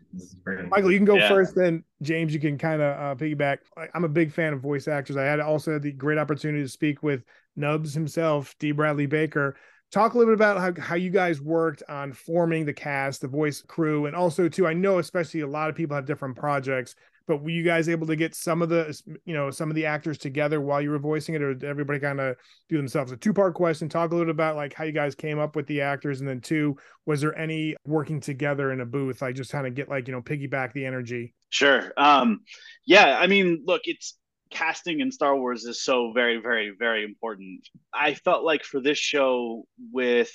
Michael, 0.68 0.92
you 0.92 0.98
can 0.98 1.06
go 1.06 1.16
yeah. 1.16 1.28
first. 1.28 1.54
Then 1.54 1.84
James, 2.02 2.34
you 2.34 2.40
can 2.40 2.58
kind 2.58 2.82
of 2.82 2.98
uh, 2.98 3.14
piggyback. 3.18 3.58
I'm 3.94 4.04
a 4.04 4.08
big 4.08 4.30
fan 4.30 4.52
of 4.52 4.60
voice 4.60 4.88
actors. 4.88 5.16
I 5.16 5.22
had 5.22 5.40
also 5.40 5.74
had 5.74 5.82
the 5.82 5.92
great 5.92 6.18
opportunity 6.18 6.62
to 6.62 6.68
speak 6.68 7.02
with 7.02 7.24
Nubs 7.56 7.94
himself, 7.94 8.54
Dee 8.58 8.72
Bradley 8.72 9.06
Baker. 9.06 9.56
Talk 9.90 10.14
a 10.14 10.18
little 10.18 10.34
bit 10.34 10.38
about 10.38 10.58
how, 10.58 10.82
how 10.82 10.96
you 10.96 11.10
guys 11.10 11.40
worked 11.40 11.82
on 11.88 12.12
forming 12.12 12.66
the 12.66 12.74
cast, 12.74 13.20
the 13.20 13.28
voice 13.28 13.62
crew, 13.62 14.06
and 14.06 14.16
also 14.16 14.48
too. 14.48 14.66
I 14.66 14.74
know 14.74 14.98
especially 14.98 15.40
a 15.40 15.46
lot 15.46 15.70
of 15.70 15.76
people 15.76 15.94
have 15.96 16.04
different 16.04 16.36
projects 16.36 16.96
but 17.26 17.42
were 17.42 17.50
you 17.50 17.62
guys 17.62 17.88
able 17.88 18.06
to 18.06 18.16
get 18.16 18.34
some 18.34 18.62
of 18.62 18.68
the 18.68 19.00
you 19.24 19.34
know 19.34 19.50
some 19.50 19.68
of 19.68 19.74
the 19.74 19.86
actors 19.86 20.18
together 20.18 20.60
while 20.60 20.80
you 20.80 20.90
were 20.90 20.98
voicing 20.98 21.34
it 21.34 21.42
or 21.42 21.54
did 21.54 21.68
everybody 21.68 21.98
kind 21.98 22.20
of 22.20 22.36
do 22.68 22.76
themselves 22.76 23.12
a 23.12 23.16
two 23.16 23.32
part 23.32 23.54
question? 23.54 23.88
Talk 23.88 24.10
a 24.10 24.14
little 24.14 24.26
bit 24.26 24.36
about 24.36 24.56
like 24.56 24.72
how 24.72 24.84
you 24.84 24.92
guys 24.92 25.14
came 25.14 25.38
up 25.38 25.56
with 25.56 25.66
the 25.66 25.80
actors 25.80 26.20
and 26.20 26.28
then 26.28 26.40
two 26.40 26.76
was 27.04 27.20
there 27.20 27.36
any 27.36 27.76
working 27.84 28.20
together 28.20 28.72
in 28.72 28.80
a 28.80 28.86
booth? 28.86 29.22
Like 29.22 29.34
just 29.34 29.52
kind 29.52 29.66
of 29.66 29.74
get 29.74 29.88
like 29.88 30.06
you 30.08 30.12
know 30.12 30.22
piggyback 30.22 30.72
the 30.72 30.86
energy. 30.86 31.34
Sure. 31.50 31.92
Um 31.96 32.40
yeah 32.86 33.18
i 33.18 33.26
mean 33.26 33.62
look 33.66 33.82
it's 33.84 34.16
casting 34.50 35.00
in 35.00 35.10
star 35.10 35.36
wars 35.36 35.64
is 35.64 35.82
so 35.82 36.12
very 36.12 36.40
very 36.40 36.72
very 36.78 37.04
important. 37.04 37.66
I 37.92 38.14
felt 38.14 38.44
like 38.44 38.62
for 38.62 38.80
this 38.80 38.98
show 38.98 39.66
with 39.92 40.30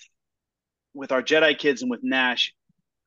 with 0.93 1.11
our 1.11 1.23
jedi 1.23 1.57
kids 1.57 1.81
and 1.81 1.89
with 1.89 2.01
nash 2.03 2.53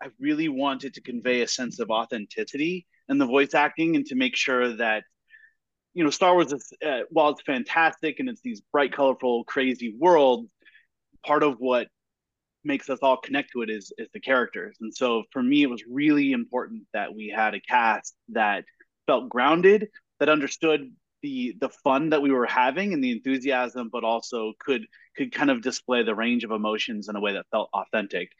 i 0.03 0.07
really 0.19 0.49
wanted 0.49 0.95
to 0.95 1.03
convey 1.03 1.43
a 1.43 1.49
sense 1.49 1.81
of 1.81 1.91
authenticity 1.91 2.87
and 3.09 3.21
the 3.21 3.27
voice 3.27 3.55
acting 3.55 3.97
and 3.97 4.07
to 4.07 4.15
make 4.15 4.37
sure 4.37 4.77
that 4.77 5.05
you 5.93 6.05
know 6.05 6.11
Star 6.11 6.35
Wars 6.35 6.53
is 6.53 6.73
uh, 6.85 7.01
while 7.11 7.31
it's 7.31 7.43
fantastic 7.43 8.21
and 8.21 8.29
it's 8.29 8.41
these 8.43 8.61
bright, 8.73 8.93
colorful, 8.93 9.45
crazy 9.45 9.95
worlds. 9.99 10.51
Part 11.25 11.43
of 11.43 11.57
what 11.59 11.89
makes 12.65 12.89
us 12.89 12.99
all 13.03 13.17
connect 13.17 13.53
to 13.53 13.63
it 13.63 13.71
is 13.71 13.93
is 13.99 14.09
the 14.13 14.21
characters, 14.21 14.77
and 14.81 14.95
so 14.95 15.25
for 15.33 15.43
me, 15.43 15.63
it 15.63 15.71
was 15.71 15.85
really 15.89 16.33
important 16.33 16.83
that 16.93 17.15
we 17.15 17.29
had 17.35 17.55
a 17.55 17.61
cast 17.61 18.15
that 18.31 18.65
felt 19.07 19.29
grounded, 19.29 19.89
that 20.21 20.29
understood 20.29 20.93
the 21.23 21.57
the 21.61 21.71
fun 21.71 22.11
that 22.11 22.21
we 22.21 22.31
were 22.31 22.47
having 22.47 22.93
and 22.93 23.03
the 23.03 23.11
enthusiasm, 23.13 23.89
but 23.91 24.05
also 24.05 24.53
could 24.61 24.87
could 25.17 25.33
kind 25.33 25.51
of 25.51 25.63
display 25.63 26.03
the 26.03 26.15
range 26.15 26.45
of 26.45 26.51
emotions 26.51 27.09
in 27.09 27.17
a 27.17 27.21
way 27.21 27.33
that 27.33 27.47
felt 27.51 27.71
authentic. 27.73 28.31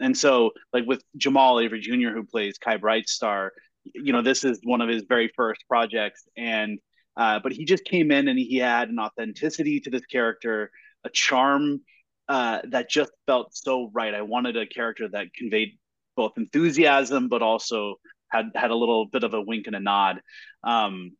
And 0.00 0.16
so, 0.16 0.50
like 0.72 0.84
with 0.86 1.04
Jamaal 1.18 1.62
Avery 1.64 1.80
Jr., 1.80 2.10
who 2.10 2.24
plays 2.24 2.58
Kai 2.58 2.78
Brightstar, 2.78 3.50
you 3.84 4.12
know, 4.12 4.22
this 4.22 4.44
is 4.44 4.60
one 4.62 4.80
of 4.80 4.88
his 4.88 5.04
very 5.08 5.30
first 5.34 5.64
projects, 5.68 6.24
and 6.36 6.78
uh, 7.16 7.40
but 7.42 7.52
he 7.52 7.64
just 7.64 7.84
came 7.84 8.10
in 8.10 8.28
and 8.28 8.38
he 8.38 8.56
had 8.56 8.88
an 8.88 8.98
authenticity 8.98 9.80
to 9.80 9.90
this 9.90 10.06
character, 10.06 10.70
a 11.04 11.10
charm 11.10 11.80
uh, 12.28 12.60
that 12.70 12.88
just 12.88 13.12
felt 13.26 13.54
so 13.54 13.90
right. 13.92 14.14
I 14.14 14.22
wanted 14.22 14.56
a 14.56 14.66
character 14.66 15.08
that 15.12 15.34
conveyed 15.34 15.78
both 16.16 16.32
enthusiasm, 16.36 17.28
but 17.28 17.42
also 17.42 17.96
had 18.28 18.50
had 18.54 18.70
a 18.70 18.74
little 18.76 19.06
bit 19.06 19.24
of 19.24 19.34
a 19.34 19.40
wink 19.40 19.66
and 19.66 19.76
a 19.76 19.80
nod. 19.80 20.20
Um, 20.64 21.12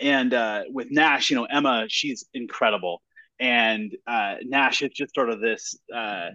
and 0.00 0.32
uh, 0.34 0.62
with 0.68 0.88
Nash, 0.90 1.30
you 1.30 1.36
know, 1.36 1.44
Emma, 1.44 1.86
she's 1.88 2.24
incredible, 2.34 3.02
and 3.40 3.92
uh, 4.06 4.36
Nash 4.42 4.82
is 4.82 4.90
just 4.90 5.14
sort 5.14 5.30
of 5.30 5.40
this 5.40 5.76
uh, 5.94 6.30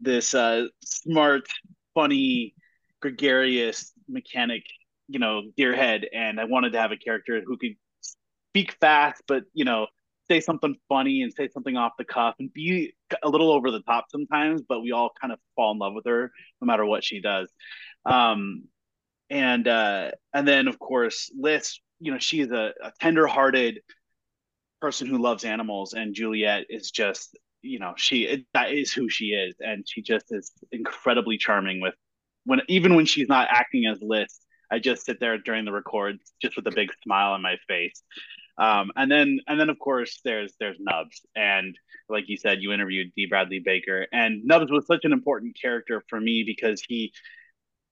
this 0.00 0.34
uh, 0.34 0.66
smart, 0.84 1.46
funny, 1.94 2.54
gregarious 3.00 3.92
mechanic, 4.12 4.64
you 5.08 5.18
know, 5.18 5.42
gearhead, 5.58 6.04
and 6.12 6.40
I 6.40 6.44
wanted 6.44 6.72
to 6.72 6.80
have 6.80 6.92
a 6.92 6.96
character 6.96 7.42
who 7.44 7.56
could 7.56 7.76
speak 8.50 8.76
fast, 8.80 9.22
but 9.26 9.44
you 9.54 9.64
know, 9.64 9.86
say 10.28 10.40
something 10.40 10.76
funny 10.88 11.22
and 11.22 11.32
say 11.32 11.48
something 11.48 11.76
off 11.76 11.92
the 11.98 12.04
cuff 12.04 12.34
and 12.38 12.52
be 12.52 12.94
a 13.22 13.28
little 13.28 13.52
over 13.52 13.70
the 13.70 13.80
top 13.80 14.06
sometimes, 14.10 14.62
but 14.62 14.80
we 14.80 14.92
all 14.92 15.10
kind 15.20 15.32
of 15.32 15.38
fall 15.56 15.72
in 15.72 15.78
love 15.78 15.94
with 15.94 16.06
her 16.06 16.30
no 16.60 16.66
matter 16.66 16.84
what 16.84 17.04
she 17.04 17.20
does. 17.20 17.50
Um, 18.04 18.64
and 19.30 19.66
uh, 19.66 20.10
and 20.34 20.46
then 20.46 20.68
of 20.68 20.78
course 20.78 21.30
Lys, 21.38 21.80
you 22.00 22.12
know, 22.12 22.18
she's 22.18 22.50
a, 22.50 22.72
a 22.82 22.92
tender-hearted 23.00 23.80
person 24.80 25.06
who 25.06 25.18
loves 25.18 25.44
animals, 25.44 25.94
and 25.94 26.14
Juliet 26.14 26.66
is 26.68 26.90
just 26.90 27.36
you 27.62 27.78
know 27.78 27.94
she 27.96 28.44
that 28.54 28.72
is 28.72 28.92
who 28.92 29.08
she 29.08 29.26
is, 29.26 29.54
and 29.60 29.84
she 29.88 30.02
just 30.02 30.26
is 30.30 30.52
incredibly 30.70 31.38
charming 31.38 31.80
with 31.80 31.94
when 32.44 32.60
even 32.68 32.94
when 32.94 33.06
she's 33.06 33.28
not 33.28 33.48
acting 33.50 33.86
as 33.86 33.98
Lys, 34.00 34.40
I 34.70 34.78
just 34.78 35.04
sit 35.04 35.20
there 35.20 35.36
during 35.38 35.64
the 35.64 35.72
records 35.72 36.32
just 36.40 36.56
with 36.56 36.66
a 36.66 36.72
big 36.72 36.90
smile 37.02 37.32
on 37.32 37.42
my 37.42 37.56
face. 37.68 38.02
Um, 38.58 38.90
and 38.96 39.10
then 39.10 39.40
and 39.46 39.60
then 39.60 39.70
of 39.70 39.78
course 39.78 40.20
there's 40.24 40.54
there's 40.58 40.76
Nubs. 40.80 41.20
And 41.36 41.78
like 42.08 42.24
you 42.28 42.36
said 42.36 42.62
you 42.62 42.72
interviewed 42.72 43.12
Dee 43.16 43.26
Bradley 43.26 43.60
Baker. 43.60 44.06
And 44.12 44.44
Nubs 44.44 44.70
was 44.70 44.86
such 44.86 45.04
an 45.04 45.12
important 45.12 45.56
character 45.60 46.02
for 46.08 46.20
me 46.20 46.42
because 46.44 46.82
he 46.86 47.12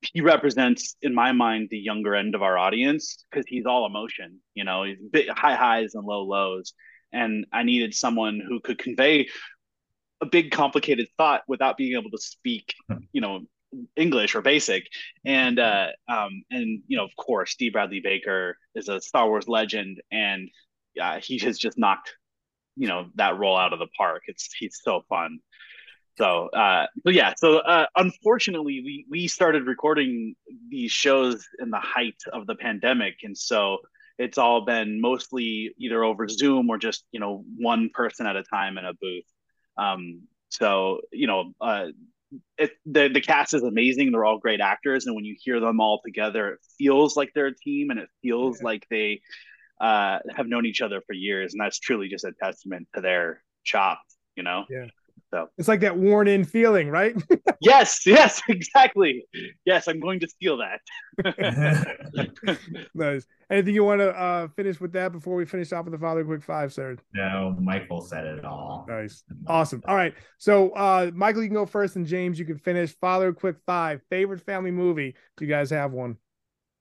he 0.01 0.23
represents 0.23 0.97
in 1.03 1.15
my 1.15 1.33
mind 1.33 1.69
the 1.71 1.79
younger 1.79 2.15
end 2.15 2.35
of 2.35 2.43
our 2.43 2.57
audience 2.57 3.25
because 3.31 3.45
he's 3.47 3.67
all 3.67 3.85
emotion 3.85 4.39
you 4.55 4.65
know 4.65 4.83
he's 4.85 4.97
big 5.13 5.29
high 5.29 5.57
highs 5.57 5.95
and 5.95 6.05
low 6.05 6.23
lows. 6.23 6.73
And 7.13 7.45
I 7.53 7.65
needed 7.65 7.93
someone 7.95 8.41
who 8.47 8.61
could 8.61 8.79
convey 8.79 9.29
a 10.21 10.27
big 10.27 10.53
complicated 10.53 11.09
thought 11.17 11.43
without 11.49 11.77
being 11.77 11.99
able 11.99 12.11
to 12.11 12.19
speak 12.19 12.75
you 13.13 13.21
know 13.21 13.41
English 13.97 14.35
or 14.35 14.43
basic, 14.43 14.85
and 15.25 15.59
uh, 15.59 15.89
um, 16.09 16.43
and 16.51 16.83
you 16.87 16.97
know, 16.97 17.05
of 17.05 17.15
course, 17.17 17.55
Dee 17.57 17.71
Bradley 17.71 18.01
Baker 18.01 18.57
is 18.75 18.89
a 18.89 19.01
Star 19.01 19.29
Wars 19.29 19.49
legend, 19.49 20.01
and 20.11 20.49
yeah, 20.95 21.21
he 21.21 21.39
has 21.39 21.59
just 21.59 21.79
knocked 21.79 22.15
you 22.77 22.89
know 22.89 23.07
that 23.17 23.39
role 23.39 23.57
out 23.57 23.73
of 23.73 23.79
the 23.79 23.89
park. 23.97 24.23
It's 24.27 24.53
he's 24.59 24.81
so 24.83 25.03
fun. 25.09 25.41
So, 26.19 26.49
uh, 26.49 26.87
but 27.05 27.15
yeah, 27.15 27.35
so 27.37 27.59
uh, 27.59 27.87
unfortunately, 27.97 28.83
we 28.85 29.07
we 29.09 29.29
started 29.29 29.67
recording 29.67 30.35
these 30.69 30.91
shows 30.91 31.47
in 31.59 31.71
the 31.71 31.81
height 31.81 32.21
of 32.33 32.47
the 32.47 32.57
pandemic, 32.57 33.17
and 33.23 33.37
so 33.37 33.79
it's 34.19 34.37
all 34.37 34.65
been 34.67 35.01
mostly 35.01 35.75
either 35.79 36.05
over 36.05 36.29
Zoom 36.29 36.69
or 36.69 36.77
just 36.77 37.05
you 37.13 37.21
know 37.21 37.45
one 37.57 37.91
person 37.95 38.27
at 38.27 38.37
a 38.37 38.43
time 38.43 38.77
in 38.77 38.85
a 38.85 38.93
booth. 38.93 39.25
Um, 39.79 40.23
so 40.51 41.01
you 41.13 41.27
know, 41.27 41.53
uh, 41.61 41.87
it, 42.59 42.73
the 42.87 43.09
the 43.09 43.21
cast 43.21 43.55
is 43.55 43.63
amazing. 43.63 44.13
They're 44.13 44.25
all 44.25 44.39
great 44.39 44.61
actors, 44.61 45.07
and 45.07 45.15
when 45.15 45.25
you 45.25 45.37
hear 45.39 45.61
them 45.61 45.81
all 45.81 46.01
together, 46.05 46.53
it 46.53 46.59
feels 46.79 47.17
like 47.17 47.33
they're 47.35 47.47
a 47.47 47.55
team, 47.55 47.91
and 47.91 47.99
it 47.99 48.09
feels 48.23 48.59
yeah. 48.61 48.65
like 48.65 48.87
they 48.91 49.21
uh, 49.81 50.19
have 50.37 50.47
known 50.47 50.67
each 50.67 50.81
other 50.81 51.01
for 51.07 51.13
years, 51.13 51.55
and 51.55 51.61
that's 51.61 51.79
truly 51.79 52.09
just 52.09 52.25
a 52.25 52.33
testament 52.43 52.89
to 52.95 53.01
their 53.01 53.43
chops. 53.65 54.17
You 54.37 54.43
know. 54.43 54.65
Yeah. 54.69 54.87
So 55.33 55.49
it's 55.59 55.69
like 55.69 55.81
that 55.81 55.97
worn 55.97 56.27
in 56.27 56.43
feeling, 56.45 56.89
right? 56.89 57.15
yes, 57.61 58.05
yes, 58.05 58.43
exactly. 58.49 59.25
Yes, 59.65 59.87
I'm 59.87 60.01
going 60.01 60.19
to 60.21 60.29
steal 60.29 60.59
that. 60.59 60.81
nice. 62.95 63.27
Anything 63.49 63.75
you 63.75 63.85
want 63.85 64.01
to 64.01 64.11
uh, 64.11 64.49
finish 64.57 64.81
with 64.81 64.93
that 64.93 65.13
before 65.13 65.37
we 65.37 65.45
finish 65.45 65.73
off 65.73 65.85
with 65.85 65.93
the 65.93 65.99
father 65.99 66.25
quick 66.25 66.43
five, 66.43 66.73
sir? 66.73 66.97
No, 67.15 67.57
Michael 67.61 68.01
said 68.01 68.27
it 68.27 68.45
all. 68.45 68.87
Nice. 68.89 69.23
Awesome. 69.47 69.83
All 69.87 69.95
right. 69.95 70.15
So 70.39 70.71
uh 70.71 71.13
Michael, 71.15 71.43
you 71.43 71.49
can 71.49 71.57
go 71.57 71.67
first, 71.67 71.95
and 71.95 72.07
James, 72.07 72.39
you 72.39 72.45
can 72.45 72.59
finish. 72.59 72.97
Father 73.01 73.33
quick 73.33 73.57
five. 73.67 74.01
Favorite 74.11 74.41
family 74.41 74.73
movie? 74.73 75.15
Do 75.37 75.45
you 75.45 75.51
guys 75.51 75.71
have 75.71 75.93
one? 75.93 76.17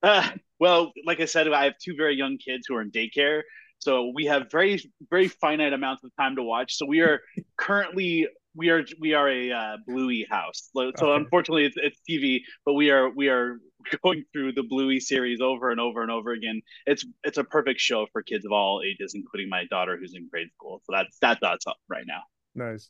Uh, 0.01 0.27
well, 0.59 0.91
like 1.05 1.19
I 1.19 1.25
said, 1.25 1.47
I 1.47 1.65
have 1.65 1.73
two 1.83 1.95
very 1.95 2.15
young 2.15 2.37
kids 2.37 2.65
who 2.67 2.75
are 2.75 2.81
in 2.81 2.89
daycare. 2.91 3.41
So 3.79 4.11
we 4.13 4.25
have 4.25 4.51
very 4.51 4.81
very 5.09 5.27
finite 5.27 5.73
amounts 5.73 6.03
of 6.03 6.11
time 6.19 6.35
to 6.35 6.43
watch. 6.43 6.75
So 6.75 6.85
we 6.85 6.99
are 6.99 7.21
currently 7.57 8.27
we 8.55 8.69
are 8.69 8.83
we 8.99 9.13
are 9.13 9.29
a 9.29 9.51
uh, 9.51 9.77
Bluey 9.87 10.25
house. 10.29 10.69
So 10.73 10.81
okay. 10.81 11.15
unfortunately, 11.15 11.65
it's, 11.65 11.77
it's 11.77 11.99
TV, 12.09 12.41
but 12.65 12.73
we 12.73 12.89
are 12.89 13.09
we 13.09 13.29
are 13.29 13.59
going 14.03 14.25
through 14.33 14.53
the 14.53 14.63
Bluey 14.63 14.99
series 14.99 15.41
over 15.41 15.71
and 15.71 15.79
over 15.79 16.01
and 16.01 16.11
over 16.11 16.31
again. 16.31 16.61
It's 16.85 17.05
it's 17.23 17.37
a 17.37 17.43
perfect 17.43 17.79
show 17.79 18.07
for 18.11 18.21
kids 18.21 18.45
of 18.45 18.51
all 18.51 18.81
ages, 18.85 19.13
including 19.15 19.49
my 19.49 19.65
daughter 19.69 19.97
who's 19.97 20.13
in 20.15 20.27
grade 20.29 20.49
school. 20.53 20.81
So 20.85 20.93
that's 20.93 21.17
that's 21.21 21.39
that's 21.41 21.67
up 21.67 21.77
right 21.87 22.05
now. 22.05 22.21
Nice. 22.55 22.89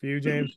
For 0.00 0.06
you, 0.06 0.20
James. 0.20 0.56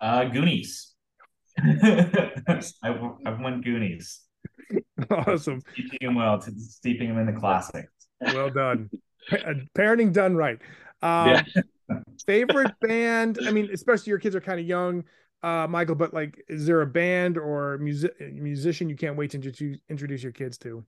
Uh, 0.00 0.24
Goonies. 0.24 0.92
I 1.58 2.62
I 2.82 3.30
won 3.40 3.60
Goonies. 3.62 4.22
Awesome. 5.10 5.60
Teaching 5.74 5.98
him 6.00 6.14
well, 6.14 6.40
steeping 6.40 7.10
him 7.10 7.18
in 7.18 7.26
the 7.26 7.32
classics. 7.32 7.92
Well 8.20 8.50
done. 8.50 8.90
Parenting 9.76 10.12
done 10.12 10.34
right. 10.34 10.58
Um, 11.02 11.28
yeah. 11.28 11.42
Favorite 12.26 12.72
band? 12.80 13.38
I 13.46 13.50
mean, 13.50 13.70
especially 13.72 14.10
your 14.10 14.18
kids 14.18 14.34
are 14.34 14.40
kind 14.40 14.60
of 14.60 14.66
young, 14.66 15.04
uh, 15.42 15.66
Michael. 15.68 15.94
But 15.94 16.14
like, 16.14 16.42
is 16.48 16.66
there 16.66 16.82
a 16.82 16.86
band 16.86 17.38
or 17.38 17.78
music 17.78 18.12
musician 18.32 18.88
you 18.88 18.96
can't 18.96 19.16
wait 19.16 19.30
to 19.32 19.36
introduce, 19.88 20.22
your 20.22 20.32
kids 20.32 20.58
to? 20.58 20.84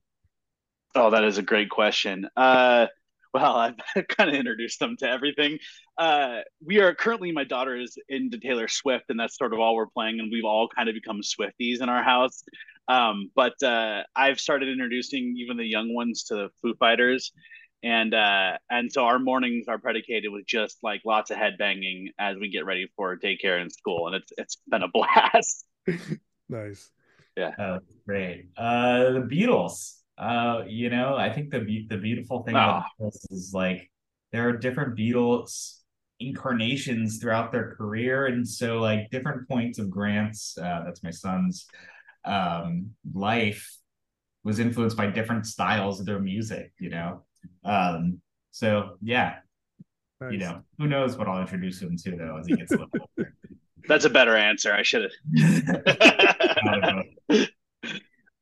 Oh, 0.95 1.11
that 1.11 1.25
is 1.25 1.39
a 1.39 1.43
great 1.43 1.71
question. 1.71 2.29
Uh, 2.37 2.87
well, 3.35 3.57
I've 3.57 3.77
kind 4.09 4.31
of 4.31 4.37
introduced 4.37 4.79
them 4.79 4.97
to 4.99 5.09
everything. 5.09 5.59
Uh, 5.97 6.41
we 6.65 6.81
are 6.81 6.95
currently, 6.95 7.33
my 7.33 7.45
daughter 7.45 7.77
is 7.77 7.99
into 8.09 8.39
Taylor 8.39 8.69
Swift, 8.69 9.05
and 9.09 9.21
that's 9.21 9.37
sort 9.37 9.53
of 9.53 9.61
all 9.61 9.75
we're 9.75 9.87
playing, 9.87 10.21
and 10.21 10.31
we've 10.33 10.45
all 10.45 10.69
kind 10.69 10.89
of 10.89 10.95
become 10.95 11.21
Swifties 11.21 11.83
in 11.83 11.89
our 11.89 12.03
house. 12.03 12.43
Um, 12.89 13.31
but 13.35 13.63
uh, 13.63 14.03
I've 14.17 14.41
started 14.41 14.71
introducing 14.71 15.37
even 15.39 15.59
the 15.59 15.67
young 15.67 15.95
ones 15.95 16.25
to 16.25 16.35
the 16.35 16.49
Foo 16.63 16.75
Fighters, 16.79 17.33
and 17.83 18.15
uh 18.15 18.57
and 18.71 18.93
so 18.93 19.05
our 19.05 19.19
mornings 19.19 19.67
are 19.69 19.79
predicated 19.79 20.33
with 20.33 20.47
just 20.47 20.79
like 20.83 21.01
lots 21.05 21.31
of 21.31 21.37
head 21.37 21.57
banging 21.59 22.11
as 22.19 22.37
we 22.37 22.49
get 22.49 22.65
ready 22.65 22.89
for 22.97 23.17
daycare 23.17 23.61
and 23.61 23.73
school 23.73 24.07
and 24.07 24.17
it's 24.17 24.33
it's 24.37 24.57
been 24.69 24.83
a 24.83 24.89
blast. 24.93 25.67
Nice. 26.51 26.91
Yeah. 27.37 27.51
Oh 27.59 27.81
great. 28.07 28.49
Uh 28.57 29.11
the 29.11 29.29
beatles. 29.31 29.97
Uh 30.17 30.65
you 30.67 30.91
know 30.91 31.15
i 31.17 31.31
think 31.31 31.51
the 31.51 31.87
the 31.89 31.99
beautiful 31.99 32.43
thing 32.43 32.57
oh. 32.57 32.59
about 32.59 32.85
the 32.99 33.05
beatles 33.05 33.31
is 33.31 33.53
like 33.55 33.91
there 34.33 34.49
are 34.49 34.57
different 34.57 34.97
beatles 34.97 35.79
incarnations 36.21 37.19
throughout 37.19 37.53
their 37.53 37.77
career 37.77 38.27
and 38.27 38.49
so 38.49 38.79
like 38.79 39.09
different 39.11 39.49
points 39.49 39.79
of 39.79 39.89
grant's 39.89 40.59
uh 40.59 40.83
that's 40.85 41.05
my 41.05 41.11
son's 41.11 41.67
um 42.25 42.91
life 43.15 43.79
was 44.43 44.59
influenced 44.59 44.97
by 44.97 45.07
different 45.07 45.47
styles 45.47 46.01
of 46.01 46.07
their 46.07 46.19
music 46.19 46.73
you 46.81 46.91
know 46.91 47.23
um, 47.65 48.21
so 48.51 48.97
yeah, 49.03 49.37
nice. 50.21 50.33
you 50.33 50.39
know, 50.39 50.63
who 50.79 50.87
knows 50.87 51.17
what 51.17 51.29
I'll 51.29 51.41
introduce 51.41 51.81
him 51.81 51.97
to 51.97 52.17
though 52.17 52.39
as 52.39 52.47
he 52.47 52.57
gets 52.57 52.73
a 52.73 52.79
little 52.79 53.09
older. 53.19 53.35
That's 53.89 54.05
a 54.05 54.11
better 54.11 54.37
answer. 54.37 54.73
I 54.73 54.83
should 54.83 55.11
have. 55.37 57.05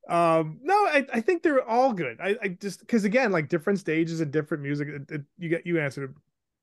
um 0.08 0.60
no 0.62 0.74
I, 0.74 1.04
I 1.14 1.20
think 1.20 1.42
they're 1.42 1.68
all 1.68 1.92
good 1.92 2.20
i, 2.20 2.36
I 2.40 2.48
just 2.48 2.78
because 2.78 3.02
again 3.02 3.32
like 3.32 3.48
different 3.48 3.80
stages 3.80 4.20
and 4.20 4.30
different 4.30 4.62
music 4.62 4.86
it, 4.86 5.10
it, 5.10 5.22
you 5.36 5.48
get 5.48 5.66
you 5.66 5.80
answered 5.80 6.10
it 6.10 6.16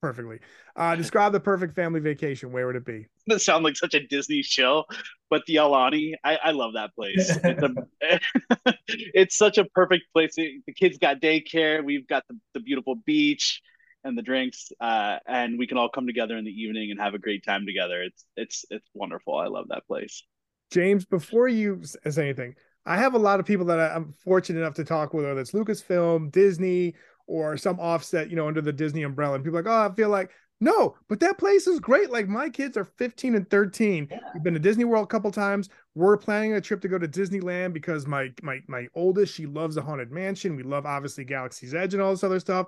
perfectly. 0.03 0.39
Uh 0.75 0.95
describe 1.03 1.31
the 1.31 1.39
perfect 1.39 1.75
family 1.75 2.01
vacation. 2.01 2.51
Where 2.51 2.67
would 2.67 2.75
it 2.75 2.85
be? 2.85 3.07
That 3.27 3.39
sound 3.39 3.63
like 3.63 3.77
such 3.77 3.93
a 3.93 4.05
disney 4.05 4.41
show 4.41 4.83
but 5.29 5.43
the 5.47 5.55
Aulani, 5.55 6.13
I, 6.23 6.35
I 6.35 6.51
love 6.51 6.73
that 6.73 6.93
place. 6.93 7.31
It's, 7.43 7.63
a, 7.63 8.19
it's 8.87 9.35
such 9.35 9.57
a 9.57 9.65
perfect 9.65 10.03
place. 10.13 10.35
The 10.35 10.61
kids 10.75 10.97
got 10.97 11.21
daycare 11.21 11.83
we've 11.83 12.07
got 12.07 12.23
the, 12.27 12.37
the 12.53 12.59
beautiful 12.59 12.95
beach 12.95 13.61
and 14.03 14.17
the 14.17 14.21
drinks 14.21 14.69
uh 14.81 15.19
and 15.25 15.57
we 15.57 15.65
can 15.65 15.77
all 15.77 15.87
come 15.87 16.05
together 16.05 16.35
in 16.35 16.43
the 16.43 16.51
evening 16.51 16.91
and 16.91 16.99
have 16.99 17.13
a 17.13 17.19
great 17.19 17.45
time 17.45 17.65
together. 17.65 18.03
It's 18.03 18.25
it's 18.35 18.65
it's 18.69 18.89
wonderful. 18.93 19.37
I 19.37 19.47
love 19.47 19.69
that 19.69 19.87
place. 19.87 20.21
James 20.69 21.05
before 21.05 21.47
you 21.47 21.81
say 21.83 22.23
anything 22.23 22.55
I 22.85 22.97
have 22.97 23.13
a 23.13 23.19
lot 23.19 23.39
of 23.39 23.45
people 23.45 23.65
that 23.67 23.79
I'm 23.79 24.13
fortunate 24.23 24.59
enough 24.59 24.73
to 24.75 24.83
talk 24.83 25.13
with, 25.13 25.25
whether 25.25 25.39
it's 25.39 25.53
Lucasfilm, 25.53 26.31
Disney, 26.31 26.95
or 27.27 27.57
some 27.57 27.79
offset, 27.79 28.29
you 28.29 28.35
know, 28.35 28.47
under 28.47 28.61
the 28.61 28.73
Disney 28.73 29.03
umbrella. 29.03 29.35
And 29.35 29.43
people 29.43 29.59
like, 29.59 29.67
oh, 29.67 29.91
I 29.91 29.95
feel 29.95 30.09
like 30.09 30.31
no, 30.63 30.95
but 31.09 31.19
that 31.19 31.37
place 31.37 31.67
is 31.67 31.81
great. 31.81 32.09
Like 32.09 32.29
my 32.29 32.49
kids 32.49 32.77
are 32.77 32.85
15 32.85 33.35
and 33.35 33.49
13. 33.49 34.07
Yeah. 34.09 34.19
We've 34.33 34.43
been 34.43 34.53
to 34.53 34.59
Disney 34.61 34.85
World 34.85 35.03
a 35.03 35.07
couple 35.07 35.29
times. 35.29 35.67
We're 35.93 36.15
planning 36.15 36.53
a 36.53 36.61
trip 36.61 36.79
to 36.81 36.87
go 36.87 36.97
to 36.97 37.07
Disneyland 37.07 37.73
because 37.73 38.07
my 38.07 38.31
my 38.41 38.61
my 38.67 38.87
oldest, 38.95 39.33
she 39.33 39.45
loves 39.45 39.75
the 39.75 39.81
haunted 39.81 40.11
mansion. 40.11 40.55
We 40.55 40.63
love 40.63 40.85
obviously 40.85 41.25
Galaxy's 41.25 41.73
Edge 41.73 41.93
and 41.93 42.01
all 42.01 42.11
this 42.11 42.23
other 42.23 42.39
stuff 42.39 42.67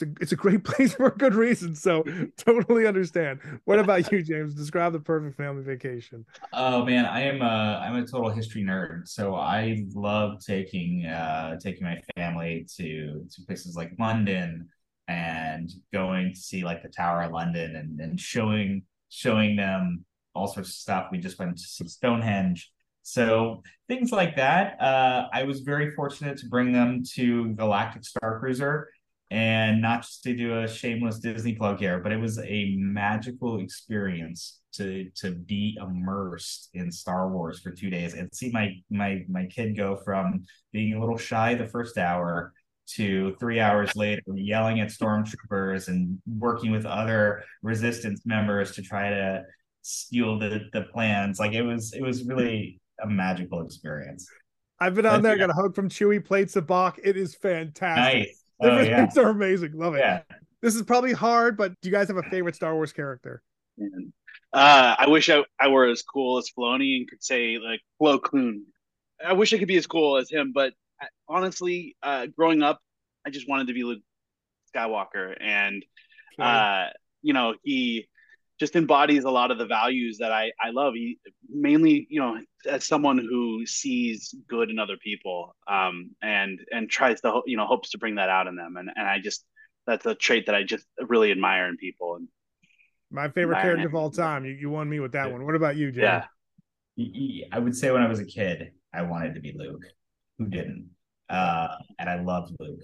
it's 0.00 0.02
a 0.02 0.22
it's 0.22 0.32
a 0.32 0.36
great 0.36 0.64
place 0.64 0.94
for 0.94 1.06
a 1.06 1.16
good 1.16 1.34
reason. 1.34 1.74
So 1.74 2.04
totally 2.36 2.86
understand. 2.86 3.40
What 3.64 3.78
about 3.78 4.10
you, 4.10 4.22
James? 4.22 4.54
Describe 4.54 4.92
the 4.92 5.00
perfect 5.00 5.36
family 5.36 5.62
vacation. 5.62 6.24
Oh 6.52 6.84
man, 6.84 7.04
I 7.04 7.22
am 7.22 7.42
a 7.42 7.80
I'm 7.82 7.96
a 7.96 8.06
total 8.06 8.30
history 8.30 8.62
nerd. 8.62 9.08
So 9.08 9.34
I 9.34 9.84
love 9.94 10.44
taking 10.44 11.06
uh 11.06 11.58
taking 11.58 11.84
my 11.84 12.00
family 12.16 12.66
to 12.76 13.26
to 13.30 13.42
places 13.46 13.76
like 13.76 13.92
London 13.98 14.68
and 15.08 15.70
going 15.92 16.34
to 16.34 16.40
see 16.40 16.64
like 16.64 16.82
the 16.82 16.88
Tower 16.88 17.22
of 17.22 17.32
London 17.32 17.76
and, 17.76 17.98
and 18.00 18.20
showing 18.20 18.82
showing 19.08 19.56
them 19.56 20.04
all 20.34 20.46
sorts 20.46 20.68
of 20.68 20.74
stuff. 20.74 21.08
We 21.10 21.18
just 21.18 21.38
went 21.38 21.56
to 21.56 21.62
see 21.62 21.88
Stonehenge. 21.88 22.70
So 23.02 23.62
things 23.88 24.12
like 24.12 24.36
that. 24.36 24.78
Uh, 24.78 25.28
I 25.32 25.44
was 25.44 25.60
very 25.60 25.92
fortunate 25.92 26.36
to 26.38 26.46
bring 26.46 26.72
them 26.72 27.02
to 27.14 27.54
Galactic 27.54 28.04
Star 28.04 28.38
Cruiser 28.38 28.88
and 29.30 29.82
not 29.82 30.02
just 30.02 30.22
to 30.22 30.34
do 30.34 30.60
a 30.60 30.68
shameless 30.68 31.18
Disney 31.18 31.54
plug 31.54 31.78
here, 31.78 32.00
but 32.00 32.12
it 32.12 32.16
was 32.20 32.38
a 32.38 32.74
magical 32.78 33.60
experience 33.60 34.60
to 34.74 35.10
to 35.16 35.32
be 35.32 35.76
immersed 35.80 36.70
in 36.74 36.90
Star 36.90 37.28
Wars 37.28 37.60
for 37.60 37.70
two 37.70 37.90
days 37.90 38.14
and 38.14 38.32
see 38.34 38.50
my 38.50 38.72
my 38.90 39.24
my 39.28 39.46
kid 39.46 39.76
go 39.76 39.96
from 39.96 40.44
being 40.72 40.94
a 40.94 41.00
little 41.00 41.18
shy 41.18 41.54
the 41.54 41.66
first 41.66 41.98
hour 41.98 42.52
to 42.86 43.36
three 43.38 43.60
hours 43.60 43.94
later 43.94 44.22
yelling 44.34 44.80
at 44.80 44.88
stormtroopers 44.88 45.88
and 45.88 46.18
working 46.38 46.70
with 46.70 46.86
other 46.86 47.44
resistance 47.62 48.22
members 48.24 48.72
to 48.72 48.82
try 48.82 49.10
to 49.10 49.42
steal 49.82 50.38
the 50.38 50.60
the 50.72 50.82
plans. 50.92 51.38
Like 51.38 51.52
it 51.52 51.62
was 51.62 51.92
it 51.92 52.02
was 52.02 52.24
really 52.24 52.80
a 53.02 53.06
magical 53.06 53.62
experience. 53.62 54.26
I've 54.80 54.94
been 54.94 55.06
on 55.06 55.22
there, 55.22 55.36
got 55.36 55.50
a 55.50 55.54
hug 55.54 55.74
from 55.74 55.88
Chewie, 55.88 56.24
played 56.24 56.48
Sabacc. 56.48 57.00
It 57.02 57.16
is 57.16 57.34
fantastic. 57.34 58.28
Nice. 58.28 58.44
Oh, 58.60 58.80
yeah. 58.80 58.96
things 59.06 59.18
are 59.18 59.30
amazing. 59.30 59.72
Love 59.74 59.94
it. 59.94 60.00
Yeah. 60.00 60.22
This 60.60 60.74
is 60.74 60.82
probably 60.82 61.12
hard, 61.12 61.56
but 61.56 61.72
do 61.80 61.88
you 61.88 61.94
guys 61.94 62.08
have 62.08 62.16
a 62.16 62.22
favorite 62.24 62.56
Star 62.56 62.74
Wars 62.74 62.92
character? 62.92 63.42
Uh, 64.52 64.96
I 64.98 65.08
wish 65.08 65.30
I, 65.30 65.44
I 65.60 65.68
were 65.68 65.86
as 65.86 66.02
cool 66.02 66.38
as 66.38 66.50
Filoni 66.50 66.96
and 66.96 67.08
could 67.08 67.22
say 67.22 67.58
like 67.58 67.80
Plo 68.00 68.20
Koon. 68.20 68.64
I 69.24 69.34
wish 69.34 69.52
I 69.52 69.58
could 69.58 69.68
be 69.68 69.76
as 69.76 69.86
cool 69.86 70.16
as 70.16 70.30
him, 70.30 70.52
but 70.52 70.72
honestly, 71.28 71.96
uh, 72.02 72.26
growing 72.26 72.62
up, 72.62 72.80
I 73.26 73.30
just 73.30 73.48
wanted 73.48 73.68
to 73.68 73.74
be 73.74 73.84
Luke 73.84 74.02
Skywalker, 74.74 75.36
and 75.40 75.84
uh, 76.38 76.86
you 77.22 77.32
know, 77.32 77.54
he 77.62 78.08
just 78.58 78.74
embodies 78.76 79.24
a 79.24 79.30
lot 79.30 79.50
of 79.50 79.58
the 79.58 79.66
values 79.66 80.18
that 80.18 80.32
I, 80.32 80.50
I 80.60 80.70
love. 80.70 80.94
He 80.94 81.18
mainly, 81.48 82.06
you 82.10 82.20
know, 82.20 82.38
as 82.68 82.84
someone 82.84 83.18
who 83.18 83.64
sees 83.66 84.34
good 84.48 84.70
in 84.70 84.78
other 84.78 84.96
people, 84.96 85.54
um, 85.68 86.10
and 86.22 86.58
and 86.70 86.90
tries 86.90 87.20
to, 87.20 87.42
you 87.46 87.56
know, 87.56 87.66
hopes 87.66 87.90
to 87.90 87.98
bring 87.98 88.16
that 88.16 88.28
out 88.28 88.46
in 88.46 88.56
them. 88.56 88.76
And 88.76 88.90
and 88.94 89.06
I 89.06 89.18
just 89.20 89.44
that's 89.86 90.06
a 90.06 90.14
trait 90.14 90.46
that 90.46 90.54
I 90.54 90.64
just 90.64 90.84
really 91.00 91.30
admire 91.30 91.68
in 91.68 91.76
people. 91.76 92.16
And 92.16 92.28
my 93.10 93.28
favorite 93.28 93.60
character 93.62 93.82
him. 93.82 93.86
of 93.86 93.94
all 93.94 94.10
time. 94.10 94.44
You 94.44 94.52
you 94.52 94.70
won 94.70 94.88
me 94.88 95.00
with 95.00 95.12
that 95.12 95.30
one. 95.30 95.44
What 95.44 95.54
about 95.54 95.76
you, 95.76 95.92
Jay? 95.92 96.02
Yeah, 96.02 96.24
I 97.52 97.58
would 97.58 97.76
say 97.76 97.90
when 97.90 98.02
I 98.02 98.08
was 98.08 98.18
a 98.18 98.24
kid, 98.24 98.72
I 98.92 99.02
wanted 99.02 99.34
to 99.34 99.40
be 99.40 99.54
Luke. 99.56 99.84
Who 100.38 100.46
didn't? 100.46 100.90
Uh, 101.28 101.68
and 101.98 102.08
I 102.08 102.20
loved 102.20 102.56
Luke. 102.58 102.80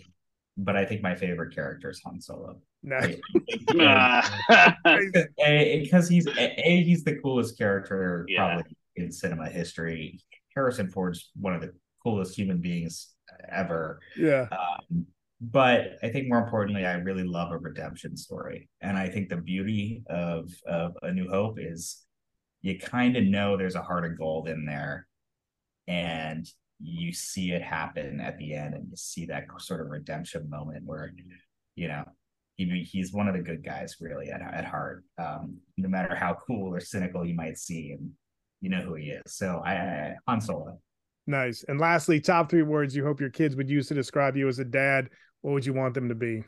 but 0.56 0.76
I 0.76 0.84
think 0.84 1.02
my 1.02 1.14
favorite 1.14 1.54
character 1.54 1.90
is 1.90 2.00
Han 2.04 2.20
Solo. 2.20 2.60
Nice. 2.84 3.16
Because 5.36 6.08
he's 6.08 6.26
a, 6.26 6.82
he's 6.84 7.04
the 7.04 7.16
coolest 7.22 7.56
character 7.58 8.24
Yeah. 8.28 8.54
probably 8.56 8.76
in 8.96 9.10
cinema 9.10 9.48
history. 9.48 10.20
Harrison 10.54 10.88
Ford's 10.88 11.30
one 11.34 11.54
of 11.54 11.60
the 11.62 11.72
coolest 12.02 12.36
human 12.36 12.58
beings 12.58 13.12
ever. 13.50 14.00
yeah. 14.16 14.46
Um, 14.52 15.06
but 15.40 15.96
I 16.02 16.08
think 16.10 16.28
more 16.28 16.38
importantly, 16.38 16.86
I 16.86 16.94
really 16.94 17.24
love 17.24 17.50
a 17.52 17.58
redemption 17.58 18.16
story, 18.16 18.68
and 18.80 18.96
I 18.96 19.08
think 19.08 19.28
the 19.28 19.36
beauty 19.36 20.02
of 20.08 20.50
of 20.66 20.96
A 21.02 21.12
New 21.12 21.28
Hope 21.28 21.58
is 21.60 22.02
you 22.62 22.78
kind 22.78 23.16
of 23.16 23.24
know 23.24 23.56
there's 23.56 23.74
a 23.74 23.82
heart 23.82 24.06
of 24.06 24.16
gold 24.16 24.48
in 24.48 24.64
there, 24.64 25.06
and 25.86 26.48
you 26.80 27.12
see 27.12 27.52
it 27.52 27.60
happen 27.62 28.20
at 28.20 28.38
the 28.38 28.54
end, 28.54 28.74
and 28.74 28.86
you 28.88 28.96
see 28.96 29.26
that 29.26 29.44
sort 29.58 29.82
of 29.82 29.88
redemption 29.88 30.48
moment 30.48 30.84
where, 30.86 31.12
you 31.74 31.88
know, 31.88 32.04
he 32.56 32.82
he's 32.90 33.12
one 33.12 33.26
of 33.28 33.34
the 33.34 33.42
good 33.42 33.64
guys 33.64 33.96
really 34.00 34.30
at 34.30 34.40
at 34.40 34.64
heart, 34.64 35.04
um, 35.18 35.56
no 35.76 35.88
matter 35.88 36.14
how 36.14 36.34
cool 36.46 36.74
or 36.74 36.80
cynical 36.80 37.24
you 37.26 37.34
might 37.34 37.58
see 37.58 37.88
him, 37.88 38.12
you 38.60 38.70
know 38.70 38.80
who 38.80 38.94
he 38.94 39.10
is. 39.10 39.22
So 39.26 39.62
I, 39.64 39.72
I 39.74 40.14
Han 40.28 40.40
Solo. 40.40 40.78
Nice. 41.26 41.64
And 41.68 41.80
lastly, 41.80 42.20
top 42.20 42.50
three 42.50 42.62
words 42.62 42.94
you 42.94 43.04
hope 43.04 43.20
your 43.20 43.30
kids 43.30 43.56
would 43.56 43.68
use 43.70 43.88
to 43.88 43.94
describe 43.94 44.36
you 44.36 44.46
as 44.48 44.58
a 44.58 44.64
dad. 44.64 45.08
What 45.40 45.52
would 45.52 45.66
you 45.66 45.72
want 45.72 45.94
them 45.94 46.08
to 46.10 46.14
be? 46.14 46.44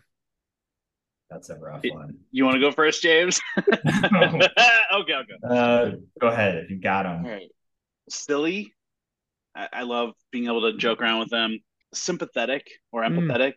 That's 1.31 1.51
a 1.51 1.57
rough 1.57 1.81
It- 1.85 1.93
one. 1.93 2.19
you 2.31 2.45
want 2.45 2.55
to 2.55 2.61
go 2.61 2.71
first, 2.71 3.03
James? 3.03 3.41
okay, 3.59 4.49
I'll 4.91 5.03
go. 5.05 5.49
Uh, 5.49 5.91
go 6.21 6.29
ahead 6.29 6.57
if 6.59 6.71
you 6.71 6.79
got 6.81 7.05
All 7.07 7.17
him. 7.19 7.25
right. 7.25 7.49
Silly. 8.09 8.73
I, 9.57 9.69
I 9.73 9.83
love 9.83 10.11
being 10.31 10.45
able 10.47 10.71
to 10.71 10.77
joke 10.79 11.01
around 11.01 11.21
with 11.21 11.31
them. 11.31 11.59
Sympathetic 11.95 12.69
or 12.93 13.03
Mm. 13.03 13.19
empathetic, 13.19 13.55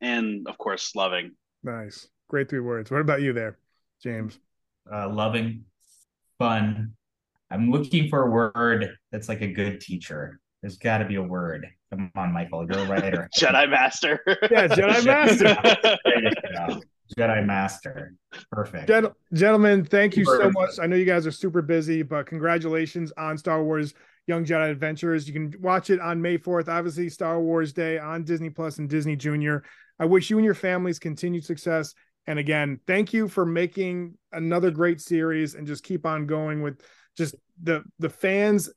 and 0.00 0.46
of 0.46 0.56
course, 0.58 0.94
loving. 0.94 1.32
Nice. 1.66 2.06
Great 2.28 2.48
three 2.48 2.60
words. 2.60 2.90
What 2.92 3.00
about 3.00 3.20
you 3.22 3.32
there, 3.32 3.58
James? 4.00 4.38
Uh, 4.90 5.08
loving, 5.08 5.64
fun. 6.38 6.92
I'm 7.50 7.72
looking 7.72 8.08
for 8.08 8.22
a 8.22 8.30
word 8.30 8.96
that's 9.10 9.28
like 9.28 9.42
a 9.42 9.48
good 9.52 9.80
teacher. 9.80 10.40
There's 10.62 10.78
got 10.78 10.98
to 10.98 11.04
be 11.04 11.16
a 11.16 11.22
word. 11.22 11.66
Come 11.90 12.10
on, 12.14 12.32
Michael, 12.32 12.66
you're 12.70 12.78
a 12.84 12.86
writer. 12.86 13.28
Jedi 13.38 13.68
Master. 13.68 14.20
Yeah, 14.50 14.68
Jedi 14.68 15.04
Master. 15.04 15.56
There 16.04 16.22
you. 16.22 16.82
Jedi 17.16 17.44
Master. 17.44 18.14
Perfect. 18.50 18.86
Gen- 18.88 19.12
gentlemen, 19.32 19.84
thank 19.84 20.16
you 20.16 20.24
so 20.24 20.38
Perfect. 20.38 20.54
much. 20.54 20.70
I 20.80 20.86
know 20.86 20.96
you 20.96 21.04
guys 21.04 21.26
are 21.26 21.32
super 21.32 21.62
busy, 21.62 22.02
but 22.02 22.26
congratulations 22.26 23.12
on 23.16 23.38
Star 23.38 23.62
Wars 23.62 23.94
Young 24.26 24.44
Jedi 24.44 24.70
Adventures. 24.70 25.26
You 25.26 25.32
can 25.32 25.54
watch 25.60 25.90
it 25.90 26.00
on 26.00 26.20
May 26.20 26.38
4th, 26.38 26.68
obviously 26.68 27.08
Star 27.08 27.40
Wars 27.40 27.72
Day 27.72 27.98
on 27.98 28.24
Disney 28.24 28.50
Plus 28.50 28.78
and 28.78 28.88
Disney 28.88 29.16
Junior. 29.16 29.62
I 29.98 30.04
wish 30.04 30.30
you 30.30 30.38
and 30.38 30.44
your 30.44 30.54
families 30.54 30.98
continued 30.98 31.44
success. 31.44 31.94
And 32.26 32.38
again, 32.38 32.80
thank 32.86 33.12
you 33.12 33.28
for 33.28 33.46
making 33.46 34.14
another 34.32 34.70
great 34.70 35.00
series 35.00 35.54
and 35.54 35.66
just 35.66 35.84
keep 35.84 36.04
on 36.04 36.26
going 36.26 36.60
with 36.60 36.80
just 37.16 37.36
the 37.62 37.84
the 37.98 38.10
fans. 38.10 38.68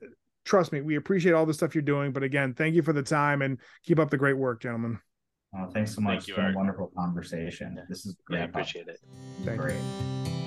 Trust 0.46 0.72
me, 0.72 0.82
we 0.82 0.96
appreciate 0.96 1.34
all 1.34 1.46
the 1.46 1.54
stuff 1.54 1.76
you're 1.76 1.82
doing. 1.82 2.12
But 2.12 2.24
again, 2.24 2.54
thank 2.54 2.76
you 2.76 2.82
for 2.82 2.94
the 2.94 3.04
time 3.04 3.42
and 3.42 3.60
keep 3.84 4.00
up 4.00 4.10
the 4.10 4.18
great 4.18 4.38
work, 4.38 4.62
gentlemen. 4.62 5.00
Oh, 5.58 5.68
thanks 5.74 5.96
so 5.96 6.02
much. 6.02 6.20
Thank 6.20 6.28
you, 6.28 6.34
it's 6.36 6.44
been 6.44 6.54
a 6.54 6.58
wonderful 6.58 6.92
conversation. 6.96 7.78
This 7.90 8.06
is 8.06 8.16
great. 8.28 8.38
yeah, 8.38 8.44
I 8.44 8.48
appreciate 8.48 8.88
it. 8.88 9.00
Thank 9.44 9.62
you. 9.64 10.38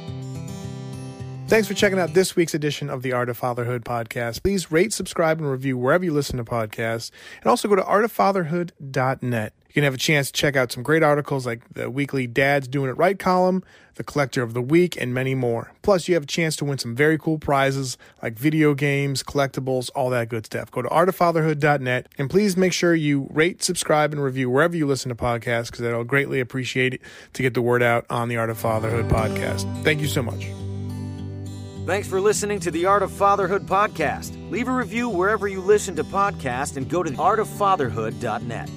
Thanks 1.53 1.69
for 1.69 1.75
checking 1.75 1.99
out 1.99 2.15
this 2.15 2.35
week's 2.35 2.55
edition 2.55 2.89
of 2.89 3.03
the 3.03 3.13
Art 3.13 3.29
of 3.29 3.37
Fatherhood 3.37 3.85
podcast. 3.85 4.43
Please 4.43 4.73
rate, 4.73 4.91
subscribe, 4.91 5.39
and 5.39 5.51
review 5.51 5.77
wherever 5.77 6.03
you 6.03 6.11
listen 6.11 6.39
to 6.39 6.45
podcasts. 6.45 7.11
And 7.43 7.51
also 7.51 7.69
go 7.69 7.77
to 7.77 7.83
artoffatherhood.net. 7.83 9.53
You 9.69 9.75
can 9.75 9.85
have 9.85 9.93
a 9.93 9.99
chance 9.99 10.29
to 10.29 10.33
check 10.33 10.57
out 10.57 10.73
some 10.73 10.83
great 10.83 11.03
articles 11.03 11.45
like 11.45 11.61
the 11.75 11.91
weekly 11.91 12.27
Dad's 12.27 12.69
Doing 12.69 12.89
It 12.89 12.95
Right 12.95 13.19
column, 13.19 13.63
the 13.97 14.03
Collector 14.03 14.43
of 14.43 14.55
the 14.55 14.63
Week, 14.63 14.97
and 14.99 15.13
many 15.13 15.35
more. 15.35 15.73
Plus, 15.83 16.09
you 16.09 16.15
have 16.15 16.23
a 16.23 16.27
chance 16.27 16.57
to 16.57 16.65
win 16.65 16.79
some 16.79 16.97
very 16.97 17.19
cool 17.19 17.39
prizes 17.39 17.99
like 18.23 18.39
video 18.39 18.73
games, 18.73 19.23
collectibles, 19.23 19.91
all 19.95 20.09
that 20.09 20.31
good 20.31 20.47
stuff. 20.47 20.71
Go 20.71 20.81
to 20.81 20.89
artoffatherhood.net 20.89 22.09
and 22.17 22.31
please 22.31 22.57
make 22.57 22.73
sure 22.73 22.95
you 22.95 23.29
rate, 23.31 23.63
subscribe, 23.63 24.15
and 24.15 24.25
review 24.25 24.49
wherever 24.49 24.75
you 24.75 24.87
listen 24.87 25.11
to 25.11 25.15
podcasts 25.15 25.71
because 25.71 25.83
I'll 25.83 26.03
greatly 26.03 26.41
appreciate 26.41 26.95
it 26.95 27.03
to 27.35 27.43
get 27.43 27.53
the 27.53 27.61
word 27.61 27.83
out 27.83 28.07
on 28.09 28.31
the 28.31 28.39
Art 28.39 28.49
of 28.49 28.57
Fatherhood 28.57 29.11
podcast. 29.11 29.85
Thank 29.85 30.01
you 30.01 30.07
so 30.09 30.23
much. 30.23 30.47
Thanks 31.85 32.07
for 32.07 32.21
listening 32.21 32.61
to 32.61 32.71
the 32.71 32.87
Art 32.87 33.03
of 33.03 33.11
Fatherhood 33.11 33.67
podcast. 33.67 34.39
Leave 34.53 34.69
a 34.69 34.73
review 34.73 35.09
wherever 35.09 35.49
you 35.49 35.61
listen 35.61 35.97
to 35.97 36.05
podcasts 36.05 36.77
and 36.77 36.89
go 36.89 37.03
to 37.03 37.11
artoffatherhood.net. 37.11 38.71